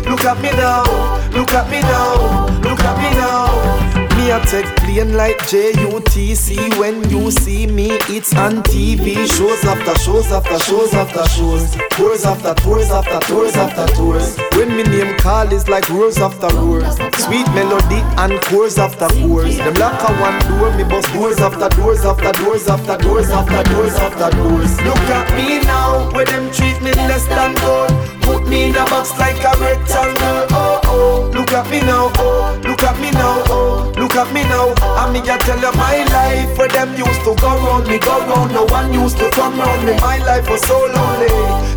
Look 0.09 0.23
at 0.25 0.41
me 0.41 0.51
now. 0.51 0.83
Look 1.31 1.51
at 1.53 1.69
me 1.69 1.81
now. 1.81 2.47
Look 2.61 2.79
at 2.79 2.97
me 2.97 3.09
now. 3.17 3.84
Me 4.25 4.31
a 4.31 4.39
take 4.39 4.75
plane 4.77 5.13
like 5.15 5.37
JUTC 5.49 6.79
When 6.79 7.07
you 7.11 7.29
see 7.29 7.67
me, 7.67 7.89
it's 8.09 8.33
on 8.35 8.63
TV 8.63 9.13
Shows 9.37 9.63
after 9.63 9.93
shows 9.99 10.31
after 10.31 10.57
shows 10.65 10.95
after 10.95 11.23
shows. 11.29 11.75
Tours 11.91 12.25
after 12.25 12.55
tours 12.55 12.89
after 12.89 13.19
tours 13.27 13.55
after 13.55 13.85
tours. 13.93 14.35
When 14.53 14.75
me 14.75 14.81
name 14.81 15.15
call 15.19 15.53
is 15.53 15.67
like 15.69 15.87
roars 15.89 16.17
after 16.17 16.47
roars 16.55 16.95
Sweet 17.23 17.47
melody 17.53 18.01
and 18.17 18.41
chorus 18.45 18.79
after 18.79 19.09
chorus 19.09 19.57
Them 19.57 19.75
lock 19.75 20.01
a 20.09 20.11
one 20.17 20.39
door, 20.49 20.75
me 20.75 20.85
bust 20.85 21.13
doors 21.13 21.37
after 21.37 21.69
doors 21.77 22.03
after 22.03 22.31
doors 22.31 22.67
after 22.67 22.97
doors 22.97 23.29
after 23.29 23.63
doors 23.69 23.93
after 23.93 24.37
doors. 24.37 24.81
Look 24.81 25.05
at 25.13 25.35
me 25.37 25.59
now, 25.65 26.11
where 26.13 26.25
them 26.25 26.51
treat 26.51 26.81
me 26.81 26.93
less 26.93 27.27
than 27.27 27.53
gold 27.61 28.04
Put 28.25 28.47
me 28.47 28.69
in 28.69 28.75
a 28.75 28.85
box 28.85 29.17
like 29.17 29.37
a 29.39 29.53
rectangle 29.61 30.47
Oh 30.51 30.85
oh, 30.95 31.31
look 31.33 31.51
at 31.51 31.69
me 31.69 31.79
now, 31.81 32.11
oh. 32.17 32.59
Look 32.63 32.83
at 32.83 32.99
me 32.99 33.11
now, 33.11 33.43
oh. 33.47 33.93
Look 33.97 34.15
at 34.15 34.31
me 34.33 34.43
now, 34.43 34.73
I 34.97 35.11
me 35.11 35.21
just 35.21 35.45
tell 35.45 35.59
you 35.59 35.71
my 35.77 36.03
life. 36.11 36.57
Where 36.57 36.67
them 36.67 36.95
used 36.95 37.21
to 37.27 37.35
go 37.35 37.51
round 37.63 37.87
me, 37.87 37.99
go 37.99 38.19
round. 38.27 38.53
No 38.53 38.65
one 38.65 38.93
used 38.93 39.17
to 39.19 39.29
come 39.31 39.59
round 39.59 39.85
me. 39.85 39.93
My 39.99 40.17
life 40.23 40.49
was 40.49 40.61
so 40.61 40.77
lonely. 40.77 41.31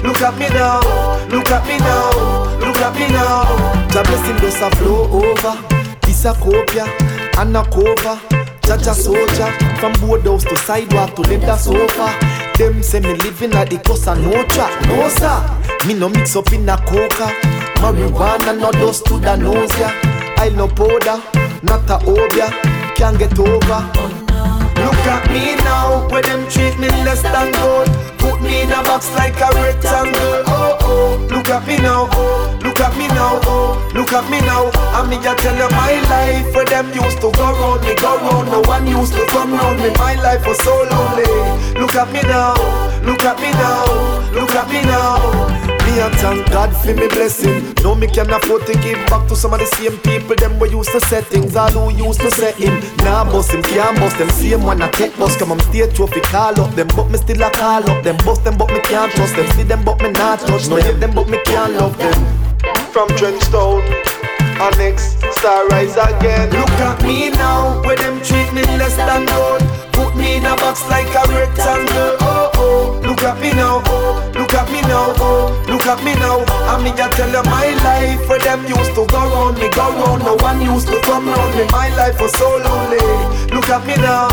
Look 0.06 0.22
at 0.22 0.38
me 0.38 0.48
now, 0.50 0.80
look 1.28 1.50
at 1.50 1.66
me 1.66 1.78
now. 1.78 2.58
Look 2.62 2.78
at 2.78 2.94
me 2.94 3.06
now. 3.12 3.44
The 3.92 4.02
blessing 4.06 4.38
does 4.38 4.60
a 4.62 4.70
flow 4.76 5.08
over. 5.10 5.54
This 6.02 6.24
a 6.24 6.32
copia 6.34 6.86
and 7.38 7.56
a 7.56 7.62
cover. 7.64 8.18
Jaja 8.68 8.92
soldier 8.92 9.50
From 9.80 9.94
boardhouse 9.94 10.44
to 10.44 10.54
sidewalk 10.58 11.14
to 11.14 11.22
leather 11.22 11.56
sofa 11.56 12.37
Them 12.58 12.82
say 12.82 12.98
me 12.98 13.14
living 13.14 13.52
like 13.52 13.70
the 13.70 13.78
Cosa 13.78 14.16
Nostra 14.16 14.66
No 14.88 15.08
sir, 15.08 15.86
me 15.86 15.94
no 15.94 16.08
mix 16.08 16.34
up 16.34 16.52
in 16.52 16.68
a 16.68 16.76
coca. 16.76 17.30
Marijuana 17.78 18.58
no 18.58 18.72
dust 18.72 19.06
to 19.06 19.18
the 19.20 19.36
nose 19.36 19.70
yeah. 19.78 19.94
I 20.38 20.48
no 20.48 20.66
powder, 20.66 21.22
not 21.62 21.88
a 21.88 22.04
obeah 22.04 22.50
Can't 22.96 23.16
get 23.16 23.38
over. 23.38 23.80
Look 24.74 25.06
at 25.06 25.30
me 25.30 25.54
now, 25.62 26.08
where 26.08 26.22
them 26.22 26.48
treat 26.50 26.76
me 26.80 26.88
less 27.06 27.22
than 27.22 27.52
gold. 27.52 27.88
Put 28.18 28.42
me 28.42 28.62
in 28.62 28.72
a 28.72 28.82
box 28.82 29.08
like 29.14 29.36
a 29.40 29.54
rectangle 29.54 30.57
Look 31.30 31.48
at 31.48 31.66
me 31.66 31.76
now, 31.78 32.06
Look 32.62 32.80
at 32.80 32.96
me 32.96 33.08
now, 33.08 33.40
Look 33.94 34.12
at 34.12 34.30
me 34.30 34.40
now. 34.40 34.70
I 34.92 35.06
me 35.08 35.16
just 35.22 35.38
tell 35.42 35.56
you 35.56 35.68
my 35.76 36.00
life 36.08 36.54
Where 36.54 36.64
them 36.64 36.88
used 36.92 37.20
to 37.20 37.30
go 37.32 37.46
round 37.52 37.82
me, 37.82 37.94
go 37.96 38.16
round. 38.18 38.48
No 38.48 38.60
one 38.62 38.86
used 38.86 39.14
to 39.14 39.24
come 39.26 39.52
round 39.52 39.80
me. 39.80 39.90
My 39.96 40.14
life 40.14 40.46
was 40.46 40.58
so 40.62 40.74
lonely. 40.90 41.78
Look 41.80 41.94
at 41.94 42.12
me 42.12 42.22
now, 42.22 42.54
look 43.02 43.22
at 43.22 43.38
me 43.40 43.50
now 43.52 44.08
Look 44.32 44.50
at 44.50 44.68
me 44.68 44.82
now 44.82 45.77
me 45.88 46.00
and 46.00 46.14
thank 46.16 46.50
God 46.50 46.70
for 46.76 46.94
me 46.94 47.08
blessing. 47.08 47.74
No, 47.82 47.94
me 47.94 48.06
can 48.06 48.30
afford 48.30 48.66
to 48.66 48.74
give 48.84 48.98
back 49.08 49.26
to 49.28 49.36
some 49.36 49.52
of 49.54 49.60
the 49.60 49.66
same 49.66 49.96
people. 49.98 50.36
Them 50.36 50.58
we 50.58 50.70
used 50.70 50.90
to 50.92 51.00
set 51.00 51.24
things, 51.24 51.56
all 51.56 51.70
who 51.70 52.06
used 52.06 52.20
to 52.20 52.30
set 52.32 52.54
him. 52.56 52.80
Now 52.98 53.24
nah, 53.24 53.32
bust 53.32 53.52
him, 53.52 53.62
can't 53.62 53.98
bust 53.98 54.18
them. 54.18 54.28
Same 54.30 54.62
one 54.62 54.82
I 54.82 54.90
take 54.90 55.16
bus, 55.16 55.36
come 55.36 55.52
on 55.52 55.60
stage 55.60 55.94
trophy, 55.94 56.20
call 56.20 56.58
up 56.60 56.74
them, 56.74 56.88
but 56.96 57.08
me 57.10 57.18
still 57.18 57.42
a 57.42 57.50
call 57.50 57.88
up 57.88 58.04
them. 58.04 58.16
Bust 58.24 58.44
them, 58.44 58.56
but 58.58 58.68
me 58.70 58.80
can't 58.80 59.12
trust 59.12 59.36
them. 59.36 59.46
See 59.56 59.62
them, 59.62 59.84
but 59.84 60.00
me 60.02 60.10
not 60.12 60.40
touch. 60.40 60.68
No, 60.68 60.76
hate 60.76 61.00
them, 61.00 61.14
but 61.14 61.28
me 61.28 61.38
can't 61.44 61.72
love 61.74 61.96
them. 61.98 62.18
From 62.92 63.08
Trenchtown. 63.18 63.82
Our 64.60 64.72
next 64.72 65.22
star 65.38 65.68
rise 65.68 65.96
again. 65.96 66.50
Look 66.50 66.70
at 66.82 67.02
me 67.02 67.30
now, 67.30 67.80
where 67.82 67.96
them 67.96 68.20
treat 68.22 68.52
me 68.52 68.62
less 68.76 68.96
than 68.96 69.24
gold. 69.26 69.62
Put 69.92 70.16
me 70.16 70.36
in 70.36 70.44
a 70.44 70.56
box 70.56 70.82
like 70.90 71.08
a 71.14 71.22
rectangle. 71.30 72.16
Oh 72.20 72.50
oh, 72.56 73.00
look 73.04 73.22
at 73.22 73.40
me 73.40 73.52
now. 73.52 73.82
Oh, 73.86 74.27
look 74.48 74.64
at 74.64 74.72
me 74.72 74.80
now. 74.82 75.12
Oh, 75.20 75.64
look 75.68 75.86
at 75.86 76.02
me 76.04 76.14
now. 76.14 76.40
I 76.68 76.82
me 76.82 76.90
just 76.96 77.16
tell 77.16 77.28
you 77.28 77.42
my 77.44 77.68
life. 77.84 78.28
Where 78.28 78.38
them 78.38 78.64
used 78.64 78.94
to 78.96 79.04
go 79.06 79.20
round 79.20 79.58
me, 79.58 79.68
go 79.70 79.92
round. 79.92 80.24
No 80.24 80.36
one 80.40 80.60
used 80.60 80.88
to 80.88 81.00
come 81.02 81.28
round 81.28 81.54
me. 81.56 81.64
My 81.70 81.88
life 81.96 82.20
was 82.20 82.32
so 82.32 82.48
lonely. 82.64 82.98
Look 83.52 83.68
at 83.68 83.84
me 83.86 83.96
now. 83.96 84.28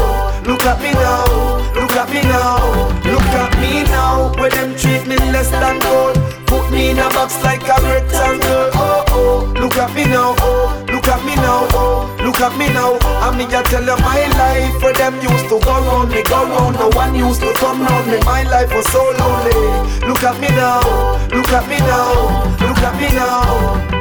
Look 0.47 0.63
at 0.63 0.79
me 0.79 0.91
now. 0.93 1.27
Look 1.75 1.95
at 1.99 2.09
me 2.09 2.21
now. 2.23 2.63
Look 3.03 3.31
at 3.43 3.51
me 3.59 3.83
now. 3.83 4.31
Where 4.39 4.49
them 4.49 4.75
treat 4.77 5.05
me 5.07 5.17
less 5.35 5.51
than 5.51 5.79
gold. 5.79 6.15
Put 6.47 6.71
me 6.71 6.91
in 6.91 6.99
a 6.99 7.09
box 7.09 7.35
like 7.43 7.63
a 7.63 7.75
rectangle. 7.83 8.71
Oh 8.73 9.03
oh, 9.09 9.53
look 9.59 9.75
at 9.77 9.93
me 9.95 10.05
now. 10.05 10.35
Oh, 10.39 10.84
look 11.05 11.13
at 11.13 11.25
me 11.25 11.35
now. 11.35 12.25
Look 12.25 12.41
at 12.41 12.57
me 12.57 12.67
now. 12.73 12.97
I 13.21 13.37
me 13.37 13.45
just 13.45 13.69
tell 13.69 13.83
you 13.83 13.95
my 14.01 14.25
life. 14.41 14.81
Where 14.81 14.93
them 14.93 15.15
used 15.21 15.45
to 15.49 15.59
go 15.59 15.73
round 15.85 16.09
me, 16.09 16.23
go 16.23 16.45
round. 16.45 16.75
No 16.75 16.89
one 16.89 17.13
used 17.13 17.41
to 17.41 17.53
come 17.53 17.81
round 17.81 18.07
me. 18.09 18.19
My 18.25 18.43
life 18.43 18.73
was 18.73 18.87
so 18.91 19.03
lonely. 19.19 20.07
Look 20.07 20.23
at 20.23 20.39
me 20.41 20.49
now. 20.49 20.81
Look 21.29 21.49
at 21.49 21.67
me 21.69 21.77
now. 21.77 22.43
Look 22.59 22.79
at 22.79 22.99
me 22.99 23.09
now. 23.15 23.94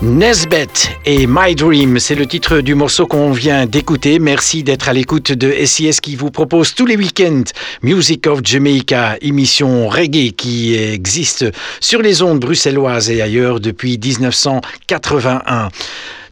Nesbet 0.00 0.68
et 1.06 1.26
My 1.26 1.56
Dream, 1.56 1.98
c'est 1.98 2.14
le 2.14 2.24
titre 2.24 2.60
du 2.60 2.76
morceau 2.76 3.08
qu'on 3.08 3.32
vient 3.32 3.66
d'écouter. 3.66 4.20
Merci 4.20 4.62
d'être 4.62 4.88
à 4.88 4.92
l'écoute 4.92 5.32
de 5.32 5.52
SIS 5.64 6.00
qui 6.00 6.14
vous 6.14 6.30
propose 6.30 6.72
tous 6.72 6.86
les 6.86 6.96
week-ends 6.96 7.42
Music 7.82 8.28
of 8.28 8.38
Jamaica, 8.44 9.16
émission 9.20 9.88
reggae 9.88 10.30
qui 10.36 10.76
existe 10.76 11.46
sur 11.80 12.00
les 12.00 12.22
ondes 12.22 12.38
bruxelloises 12.38 13.10
et 13.10 13.20
ailleurs 13.20 13.58
depuis 13.58 13.98
1981. 13.98 15.68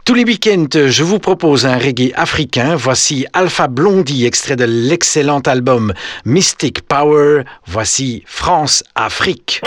Tous 0.05 0.15
les 0.15 0.23
week-ends, 0.23 0.69
je 0.87 1.03
vous 1.03 1.19
propose 1.19 1.67
un 1.67 1.77
reggae 1.77 2.13
africain. 2.15 2.77
Voici 2.77 3.27
Alpha 3.33 3.67
Blondie, 3.67 4.27
extrait 4.27 4.55
de 4.55 4.65
l'excellent 4.65 5.41
album 5.41 5.93
Mystic 6.25 6.83
Power. 6.83 7.43
Voici 7.67 8.23
France-Afrique. 8.27 9.61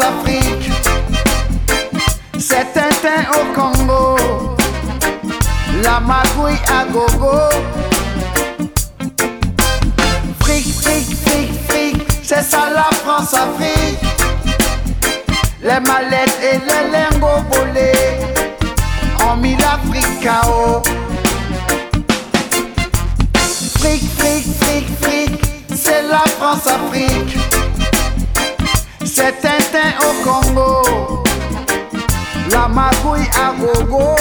France-Afrique. 0.00 0.70
C'est 2.38 2.72
Tintin 2.72 3.22
au 3.34 3.54
Congo, 3.54 4.16
la 5.82 6.00
magouille 6.00 6.58
à 6.68 6.84
gogo. 6.86 7.36
Fric, 10.40 10.74
fric, 10.80 11.16
fric, 11.26 11.50
fric, 11.68 12.06
c'est 12.22 12.42
ça 12.42 12.70
la 12.74 12.88
France-Afrique. 13.04 13.98
Les 15.62 15.80
mallettes 15.80 16.38
et 16.42 16.58
les 16.58 16.90
lingots 16.90 17.44
volés 17.52 17.92
ont 19.28 19.36
mis 19.36 19.56
l'Afrique 19.56 20.22
KO. 20.22 20.82
Fric, 23.78 24.02
fric, 24.18 24.44
fric, 24.60 24.86
fric, 25.02 25.42
c'est 25.74 26.02
la 26.08 26.22
France-Afrique. 26.38 27.36
C'est 29.22 29.38
Tintin 29.42 29.92
au 30.00 30.24
Congo, 30.24 31.22
la 32.50 32.66
magouille 32.68 33.28
à 33.36 33.52
gogo. 33.52 34.16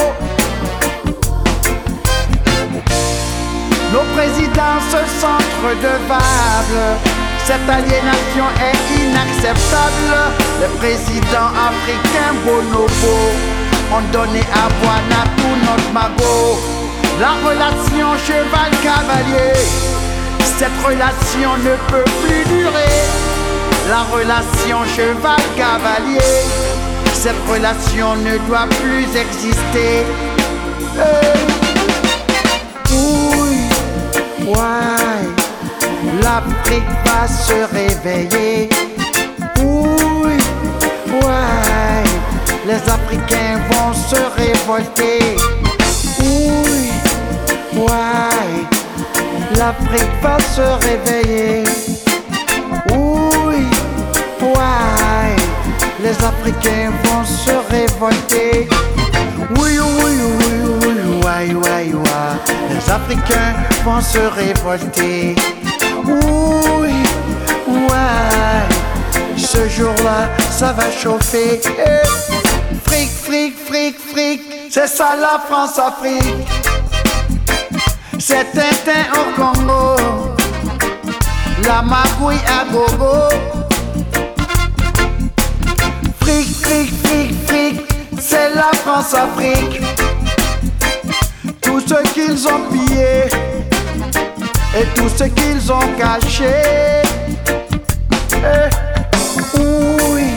Nos 3.94 4.06
présidents 4.14 4.82
se 4.92 5.22
sentent 5.22 5.56
redevables. 5.64 7.00
Cette 7.46 7.70
aliénation 7.70 8.48
est 8.60 9.02
inacceptable. 9.02 10.16
Les 10.60 10.78
présidents 10.80 11.54
africains 11.70 12.36
bonobo 12.44 13.16
ont 13.94 14.12
donné 14.12 14.42
à 14.54 14.68
Boana 14.82 15.24
tout 15.38 15.56
notre 15.66 15.94
magot. 15.94 16.60
La 17.22 17.36
relation 17.48 18.18
cheval-cavalier, 18.28 19.54
cette 20.58 20.86
relation 20.86 21.56
ne 21.64 21.76
peut 21.90 22.12
plus 22.22 22.44
durer 22.54 23.29
la 23.90 24.04
relation 24.04 24.86
cheval-cavalier. 24.96 26.20
cette 27.14 27.42
relation 27.52 28.16
ne 28.18 28.38
doit 28.48 28.68
plus 28.82 29.08
exister. 29.20 30.06
Oui, 32.92 33.68
ouais, 34.46 35.24
l'Afrique 36.22 36.92
va 37.06 37.28
se 37.28 37.58
réveiller. 37.74 38.70
Oui, 39.64 40.38
ouais, 41.24 42.04
les 42.68 42.90
Africains 42.98 43.60
vont 43.72 43.94
se 43.94 44.22
révolter. 44.40 45.36
Oui, 46.22 46.92
ouais, 47.76 48.66
l'Afrique 49.58 50.16
va 50.22 50.38
se 50.40 50.86
réveiller. 50.86 51.64
Les 56.02 56.24
Africains 56.24 56.92
vont 57.04 57.26
se 57.26 57.52
révolter. 57.72 58.68
Oui, 59.58 59.80
oui, 59.80 60.14
oui, 60.40 60.54
oui, 60.82 60.96
ouais, 61.24 61.54
ouais, 61.54 61.92
les 62.70 62.92
Africains 62.92 63.56
vont 63.84 64.02
se 64.02 64.18
révolter. 64.18 65.36
Oui, 66.06 67.04
ouais, 67.68 69.38
ce 69.38 69.68
jour-là, 69.68 70.30
ça 70.50 70.74
va 70.74 70.92
chauffer. 70.92 71.62
Eh, 71.66 72.78
fric, 72.86 73.10
fric, 73.10 73.56
fric, 73.68 73.96
fric, 74.12 74.42
c'est 74.70 74.88
ça 74.88 75.16
la 75.20 75.40
France-Afrique. 75.48 76.48
C'est 78.18 78.52
Tintin 78.52 79.06
au 79.16 79.36
Congo, 79.36 79.96
la 81.64 81.82
magouille 81.82 82.42
à 82.48 82.66
gogo. 82.72 83.59
La 89.12 89.28
France-Afrique. 89.28 89.82
Tout 91.62 91.80
ce 91.80 92.12
qu'ils 92.14 92.48
ont 92.48 92.70
pillé 92.72 93.26
et 94.76 94.86
tout 94.96 95.10
ce 95.10 95.24
qu'ils 95.26 95.72
ont 95.72 95.88
caché. 95.98 96.54
Eh, 98.34 98.70
oui, 99.58 100.36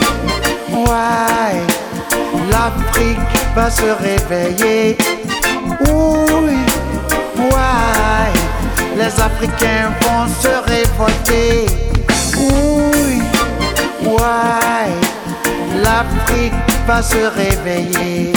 ouais, 0.72 1.60
l'Afrique 2.50 3.18
va 3.54 3.70
se 3.70 3.90
réveiller. 4.00 4.96
Oui, 5.80 6.58
ouais, 7.38 8.32
les 8.96 9.20
Africains 9.20 9.92
vont 10.00 10.26
se 10.40 10.70
révolter. 10.70 11.66
Oui, 12.38 13.22
ouais, 14.04 14.92
l'Afrique 15.82 16.52
va 16.86 17.02
se 17.02 17.26
réveiller. 17.36 18.32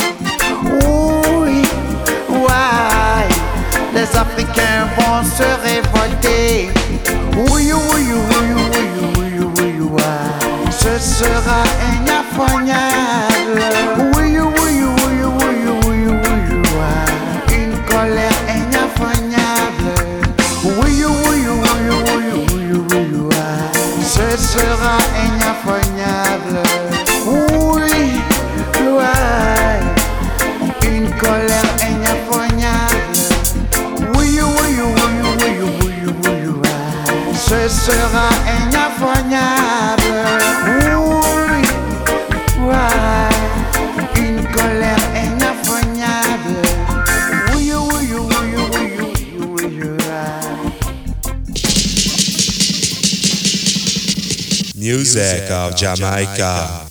Les 3.93 4.15
Africains 4.17 4.87
vont 4.97 5.23
se 5.23 5.47
révolter. 5.63 6.69
Oui, 7.49 7.71
oui, 7.73 8.03
oui, 8.29 8.45
oui. 8.57 10.01
Ce 10.69 10.99
sera 10.99 11.63
inaffrognable. 11.97 13.33
Oui, 13.33 13.34
Music 55.15 55.49
of 55.49 55.75
Jamaica. 55.77 56.84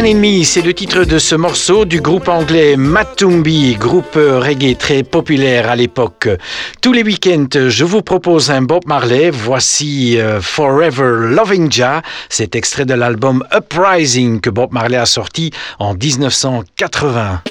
C'est 0.00 0.62
le 0.62 0.74
titre 0.74 1.02
de 1.02 1.18
ce 1.18 1.34
morceau 1.34 1.84
du 1.84 2.00
groupe 2.00 2.28
anglais 2.28 2.76
Matumbi, 2.76 3.74
groupe 3.74 4.14
reggae 4.14 4.76
très 4.78 5.02
populaire 5.02 5.68
à 5.68 5.74
l'époque. 5.74 6.28
Tous 6.80 6.92
les 6.92 7.02
week-ends, 7.02 7.48
je 7.68 7.84
vous 7.84 8.02
propose 8.02 8.52
un 8.52 8.62
Bob 8.62 8.84
Marley. 8.86 9.30
Voici 9.30 10.20
euh, 10.20 10.40
Forever 10.40 11.34
Loving 11.34 11.72
Ja, 11.72 12.02
cet 12.28 12.54
extrait 12.54 12.84
de 12.84 12.94
l'album 12.94 13.44
Uprising 13.52 14.40
que 14.40 14.50
Bob 14.50 14.72
Marley 14.72 14.98
a 14.98 15.04
sorti 15.04 15.50
en 15.80 15.94
1980. 15.94 17.42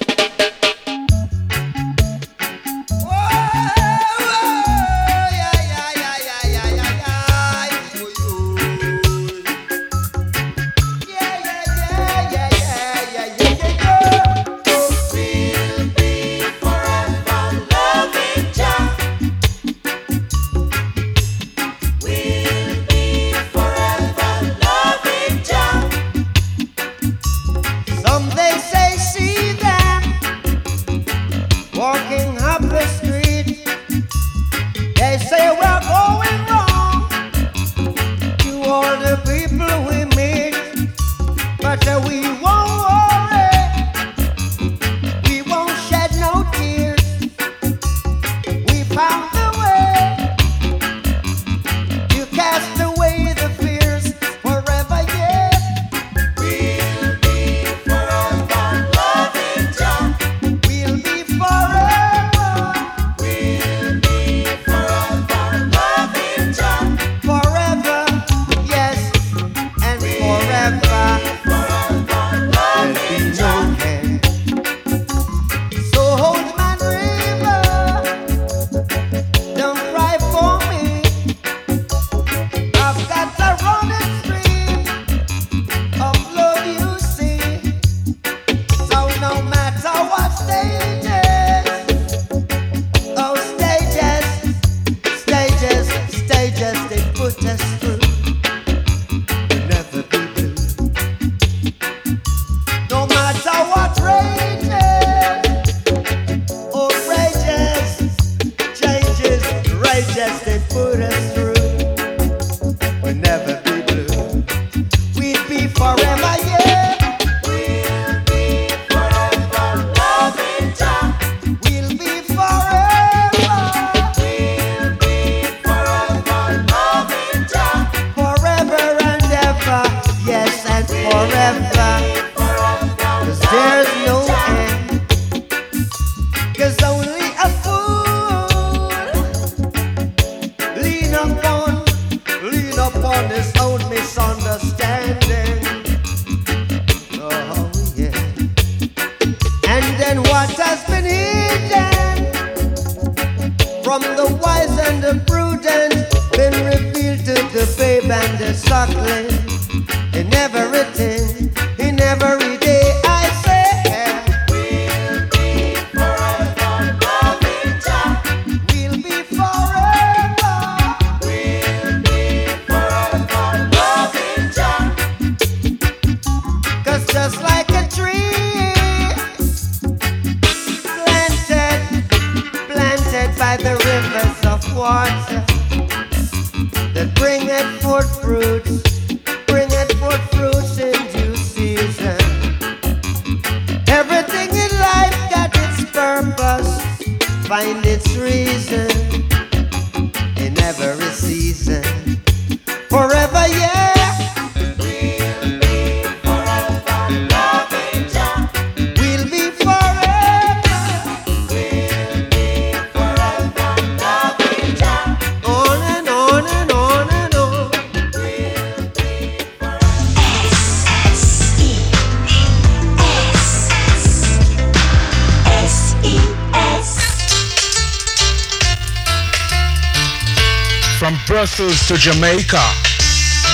Jamaica. 231.98 232.62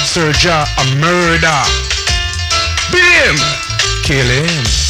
Sergio 0.05 0.51
a 0.51 0.83
murder. 0.99 1.63
Bim. 2.91 3.37
Kill 4.03 4.27
him. 4.27 4.82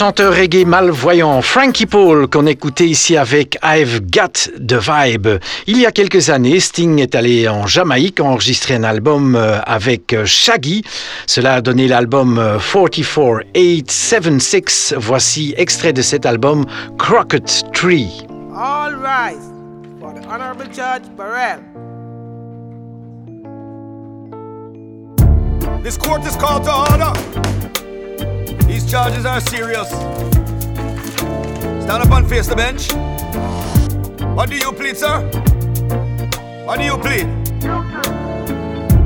Chanteur 0.00 0.32
reggae 0.34 0.64
malvoyant 0.64 1.42
Frankie 1.42 1.84
Paul 1.84 2.26
qu'on 2.26 2.46
écoutait 2.46 2.86
ici 2.86 3.18
avec 3.18 3.58
I've 3.62 4.00
Got 4.10 4.48
the 4.58 4.78
Vibe. 4.80 5.28
Il 5.66 5.78
y 5.78 5.84
a 5.84 5.92
quelques 5.92 6.30
années, 6.30 6.58
Sting 6.58 6.98
est 7.00 7.14
allé 7.14 7.46
en 7.50 7.66
Jamaïque 7.66 8.18
enregistrer 8.18 8.76
un 8.76 8.84
album 8.84 9.36
euh, 9.36 9.60
avec 9.66 10.14
euh, 10.14 10.24
Shaggy. 10.24 10.82
Cela 11.26 11.56
a 11.56 11.60
donné 11.60 11.86
l'album 11.86 12.38
euh, 12.38 12.58
44876. 12.58 14.94
Voici 14.96 15.52
extrait 15.58 15.92
de 15.92 16.00
cet 16.00 16.24
album 16.24 16.64
Crockett 16.96 17.64
Tree. 17.74 18.08
All 18.56 18.94
rise 18.94 19.52
for 20.00 20.14
the 20.14 20.24
Honorable 20.26 20.64
Judge 20.72 21.10
Burrell. 21.14 21.60
This 25.84 25.98
court 25.98 26.24
is 26.24 26.38
called 26.38 26.64
to. 26.64 27.59
These 28.70 28.88
charges 28.88 29.26
are 29.26 29.40
serious. 29.40 29.88
Stand 31.88 32.04
up 32.04 32.12
and 32.12 32.28
face 32.28 32.46
the 32.46 32.54
bench. 32.54 32.92
What 34.36 34.48
do 34.48 34.56
you 34.56 34.70
plead, 34.70 34.96
sir? 34.96 35.22
What 36.64 36.78
do 36.78 36.84
you 36.84 36.96
plead? 36.98 37.26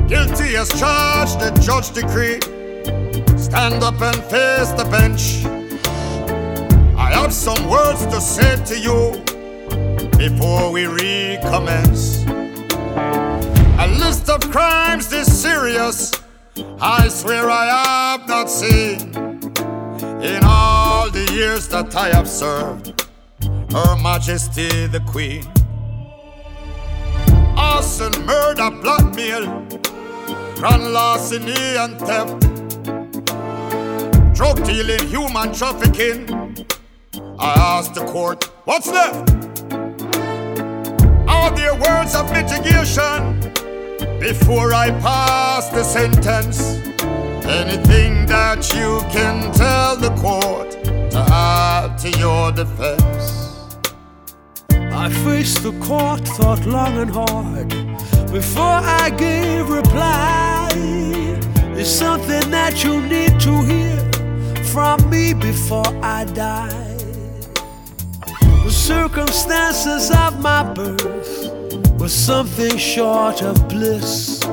Guilty 0.07 0.55
as 0.55 0.69
charged, 0.79 1.39
the 1.39 1.49
judge 1.65 1.89
decree. 1.93 2.39
Stand 3.39 3.81
up 3.83 3.99
and 4.01 4.15
face 4.25 4.69
the 4.73 4.85
bench. 4.91 5.43
I 6.95 7.09
have 7.15 7.33
some 7.33 7.67
words 7.67 8.05
to 8.05 8.21
say 8.21 8.63
to 8.65 8.79
you 8.79 9.19
before 10.19 10.71
we 10.71 10.85
recommence. 10.85 12.23
A 13.79 13.87
list 13.97 14.29
of 14.29 14.41
crimes 14.51 15.09
this 15.09 15.25
serious, 15.41 16.11
I 16.79 17.07
swear 17.07 17.49
I 17.49 17.65
have 17.65 18.27
not 18.27 18.47
seen 18.47 19.24
in 20.21 20.41
all 20.43 21.09
the 21.09 21.29
years 21.33 21.67
that 21.67 21.95
I 21.95 22.09
have 22.09 22.27
served 22.27 23.07
Her 23.71 23.95
Majesty 24.01 24.87
the 24.87 25.01
Queen. 25.07 25.45
Arson, 27.57 28.11
murder, 28.25 28.69
blackmail, 28.81 29.45
grand 30.55 30.93
larceny 30.93 31.75
and 31.77 31.99
theft, 31.99 32.39
drug 34.35 34.63
dealing, 34.65 35.05
human 35.07 35.53
trafficking. 35.53 36.65
I 37.37 37.53
ask 37.77 37.93
the 37.93 38.05
court, 38.05 38.45
what's 38.65 38.87
left? 38.87 39.31
Are 41.27 41.51
there 41.55 41.75
words 41.75 42.15
of 42.15 42.31
mitigation 42.31 43.39
before 44.19 44.73
I 44.73 44.91
pass 45.01 45.69
the 45.69 45.83
sentence? 45.83 46.94
Anything 47.47 48.25
that 48.25 48.73
you 48.73 49.01
can 49.11 49.53
tell 49.53 49.95
the 49.95 50.09
court 50.21 50.71
to 51.11 51.19
add 51.31 51.97
to 51.99 52.09
your 52.19 52.51
defense? 52.51 53.67
I 54.71 55.09
faced 55.23 55.61
the 55.61 55.71
court, 55.79 56.27
thought 56.27 56.65
long 56.65 56.97
and 56.97 57.11
hard 57.11 57.69
before 58.31 58.79
I 59.01 59.11
gave 59.11 59.69
reply. 59.69 60.69
It's 61.77 61.89
something 61.89 62.49
that 62.49 62.83
you 62.83 63.01
need 63.01 63.39
to 63.41 63.61
hear 63.61 64.63
from 64.73 65.07
me 65.09 65.33
before 65.33 65.87
I 66.01 66.25
die. 66.25 66.95
The 68.63 68.71
circumstances 68.71 70.09
of 70.09 70.41
my 70.41 70.63
birth 70.73 71.51
were 71.99 72.09
something 72.09 72.75
short 72.77 73.43
of 73.43 73.67
bliss. 73.67 74.43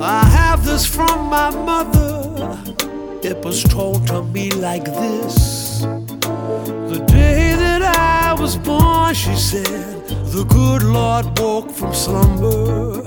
I 0.00 0.24
have 0.24 0.64
this 0.64 0.86
from 0.86 1.28
my 1.28 1.50
mother. 1.50 2.19
It 2.42 3.44
was 3.44 3.62
told 3.64 4.06
to 4.06 4.22
me 4.22 4.50
like 4.52 4.86
this. 4.86 5.80
The 5.80 7.04
day 7.06 7.54
that 7.54 7.82
I 7.82 8.32
was 8.32 8.56
born, 8.56 9.14
she 9.14 9.34
said, 9.36 10.06
the 10.32 10.44
good 10.44 10.82
Lord 10.82 11.38
woke 11.38 11.70
from 11.70 11.92
slumber. 11.92 13.02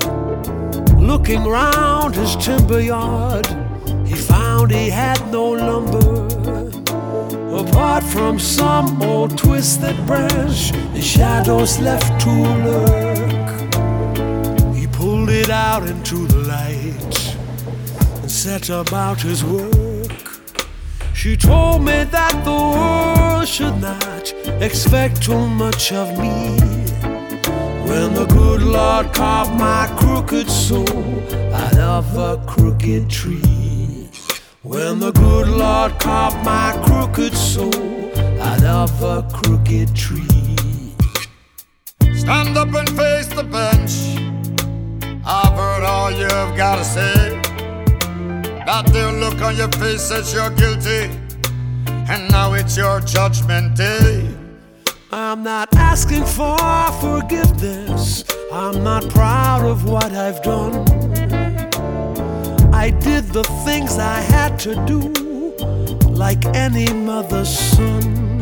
Looking 1.00 1.46
round 1.46 2.14
his 2.14 2.36
timber 2.36 2.80
yard, 2.80 3.48
he 4.06 4.14
found 4.14 4.70
he 4.70 4.90
had 4.90 5.20
no 5.32 5.50
lumber. 5.50 6.28
Apart 7.58 8.04
from 8.04 8.38
some 8.38 9.02
old 9.02 9.36
twisted 9.36 9.98
branch, 10.06 10.72
the 10.94 11.02
shadows 11.02 11.80
left 11.80 12.22
to 12.22 12.32
lurk. 12.68 13.50
He 14.76 14.86
pulled 14.86 15.32
it 15.32 15.50
out 15.50 15.88
into 15.88 16.28
the 16.28 16.38
light 16.38 17.33
set 18.44 18.70
about 18.70 19.22
his 19.22 19.42
work. 19.42 20.12
She 21.14 21.38
told 21.38 21.82
me 21.82 22.04
that 22.04 22.36
the 22.44 22.60
world 22.74 23.48
should 23.48 23.80
not 23.80 24.34
expect 24.62 25.24
too 25.24 25.48
much 25.48 25.94
of 25.94 26.10
me. 26.20 26.60
When 27.88 28.14
the 28.14 28.26
good 28.26 28.62
Lord 28.62 29.14
carved 29.14 29.54
my 29.58 29.88
crooked 29.98 30.50
soul 30.50 31.24
out 31.54 31.78
of 31.78 32.18
a 32.18 32.44
crooked 32.46 33.10
tree. 33.10 34.10
When 34.62 35.00
the 35.00 35.14
good 35.14 35.48
Lord 35.48 35.98
carved 36.00 36.44
my 36.44 36.78
crooked 36.86 37.34
soul 37.34 38.12
out 38.42 38.64
of 38.66 38.92
a 39.04 39.26
crooked 39.32 39.96
tree. 39.96 40.94
Stand 42.14 42.58
up 42.58 42.74
and 42.74 42.90
face 42.90 43.30
the 43.40 43.46
bench. 43.58 43.94
I've 45.26 45.54
heard 45.54 45.84
all 45.86 46.12
you've 46.12 46.58
got 46.58 46.76
to 46.80 46.84
say. 46.84 47.33
That 48.66 48.88
there 48.94 49.12
look 49.12 49.42
on 49.42 49.58
your 49.58 49.72
face 49.74 50.02
says 50.04 50.34
you're 50.34 50.50
guilty. 50.52 51.12
And 51.88 52.32
now 52.32 52.54
it's 52.54 52.78
your 52.78 53.02
judgment 53.02 53.76
day. 53.76 54.34
I'm 55.12 55.44
not 55.44 55.76
asking 55.76 56.26
for 56.26 56.58
forgiveness. 57.02 58.24
I'm 58.52 58.84
not 58.84 59.08
proud 59.10 59.66
of 59.66 59.84
what 59.84 60.12
I've 60.14 60.42
done. 60.44 60.74
I 62.74 62.90
did 62.90 63.26
the 63.26 63.44
things 63.66 64.00
I 64.00 64.20
had 64.20 64.58
to 64.60 64.76
do, 64.86 65.00
like 66.10 66.46
any 66.56 66.92
mother's 66.94 67.50
son. 67.50 68.42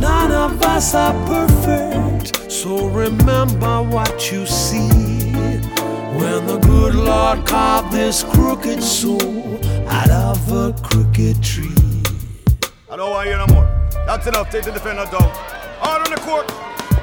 None 0.00 0.32
of 0.32 0.62
us 0.62 0.94
are 0.94 1.14
perfect, 1.26 2.50
so 2.50 2.88
remember 2.88 3.82
what 3.82 4.32
you 4.32 4.46
see. 4.46 5.25
When 6.18 6.46
the 6.46 6.58
good 6.58 6.94
Lord 6.94 7.46
carved 7.46 7.92
this 7.92 8.24
crooked 8.24 8.82
soul 8.82 9.60
out 9.88 10.10
of 10.10 10.52
a 10.52 10.72
crooked 10.82 11.42
tree. 11.42 11.74
I 12.90 12.96
don't 12.96 13.10
want 13.10 13.24
to 13.24 13.28
hear 13.30 13.38
no 13.38 13.54
more. 13.54 13.68
That's 14.06 14.26
enough. 14.26 14.50
Take 14.50 14.64
the 14.64 14.72
down. 14.72 14.96
On 15.82 16.02
the 16.04 16.20
court. 16.20 16.50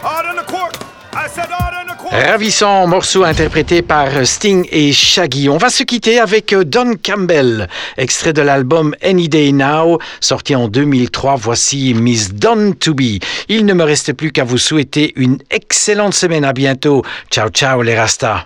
Hard 0.02 0.26
on 0.26 0.36
the 0.36 0.44
court. 0.44 0.78
On 1.14 1.24
the. 1.36 1.64
Ravissant 2.12 2.86
morceau 2.86 3.24
interprété 3.24 3.82
par 3.82 4.08
Sting 4.24 4.68
et 4.72 4.92
Shaggy. 4.92 5.50
On 5.50 5.58
va 5.58 5.70
se 5.70 5.84
quitter 5.84 6.20
avec 6.20 6.54
Don 6.54 6.94
Campbell, 7.04 7.68
extrait 7.98 8.34
de 8.34 8.42
l'album 8.42 8.96
Any 9.04 9.30
Day 9.30 9.52
Now, 9.52 9.98
sorti 10.20 10.56
en 10.56 10.68
2003. 10.68 11.36
Voici 11.38 11.94
Miss 11.94 12.34
Don 12.34 12.74
to 12.80 12.94
Be. 12.94 13.20
Il 13.50 13.66
ne 13.66 13.74
me 13.74 13.84
reste 13.84 14.14
plus 14.14 14.32
qu'à 14.32 14.44
vous 14.44 14.60
souhaiter 14.60 15.14
une 15.16 15.40
excellente 15.50 16.14
semaine. 16.14 16.46
À 16.46 16.54
bientôt. 16.54 17.04
Ciao, 17.32 17.50
ciao, 17.50 17.82
les 17.82 17.98
Rastas. 17.98 18.46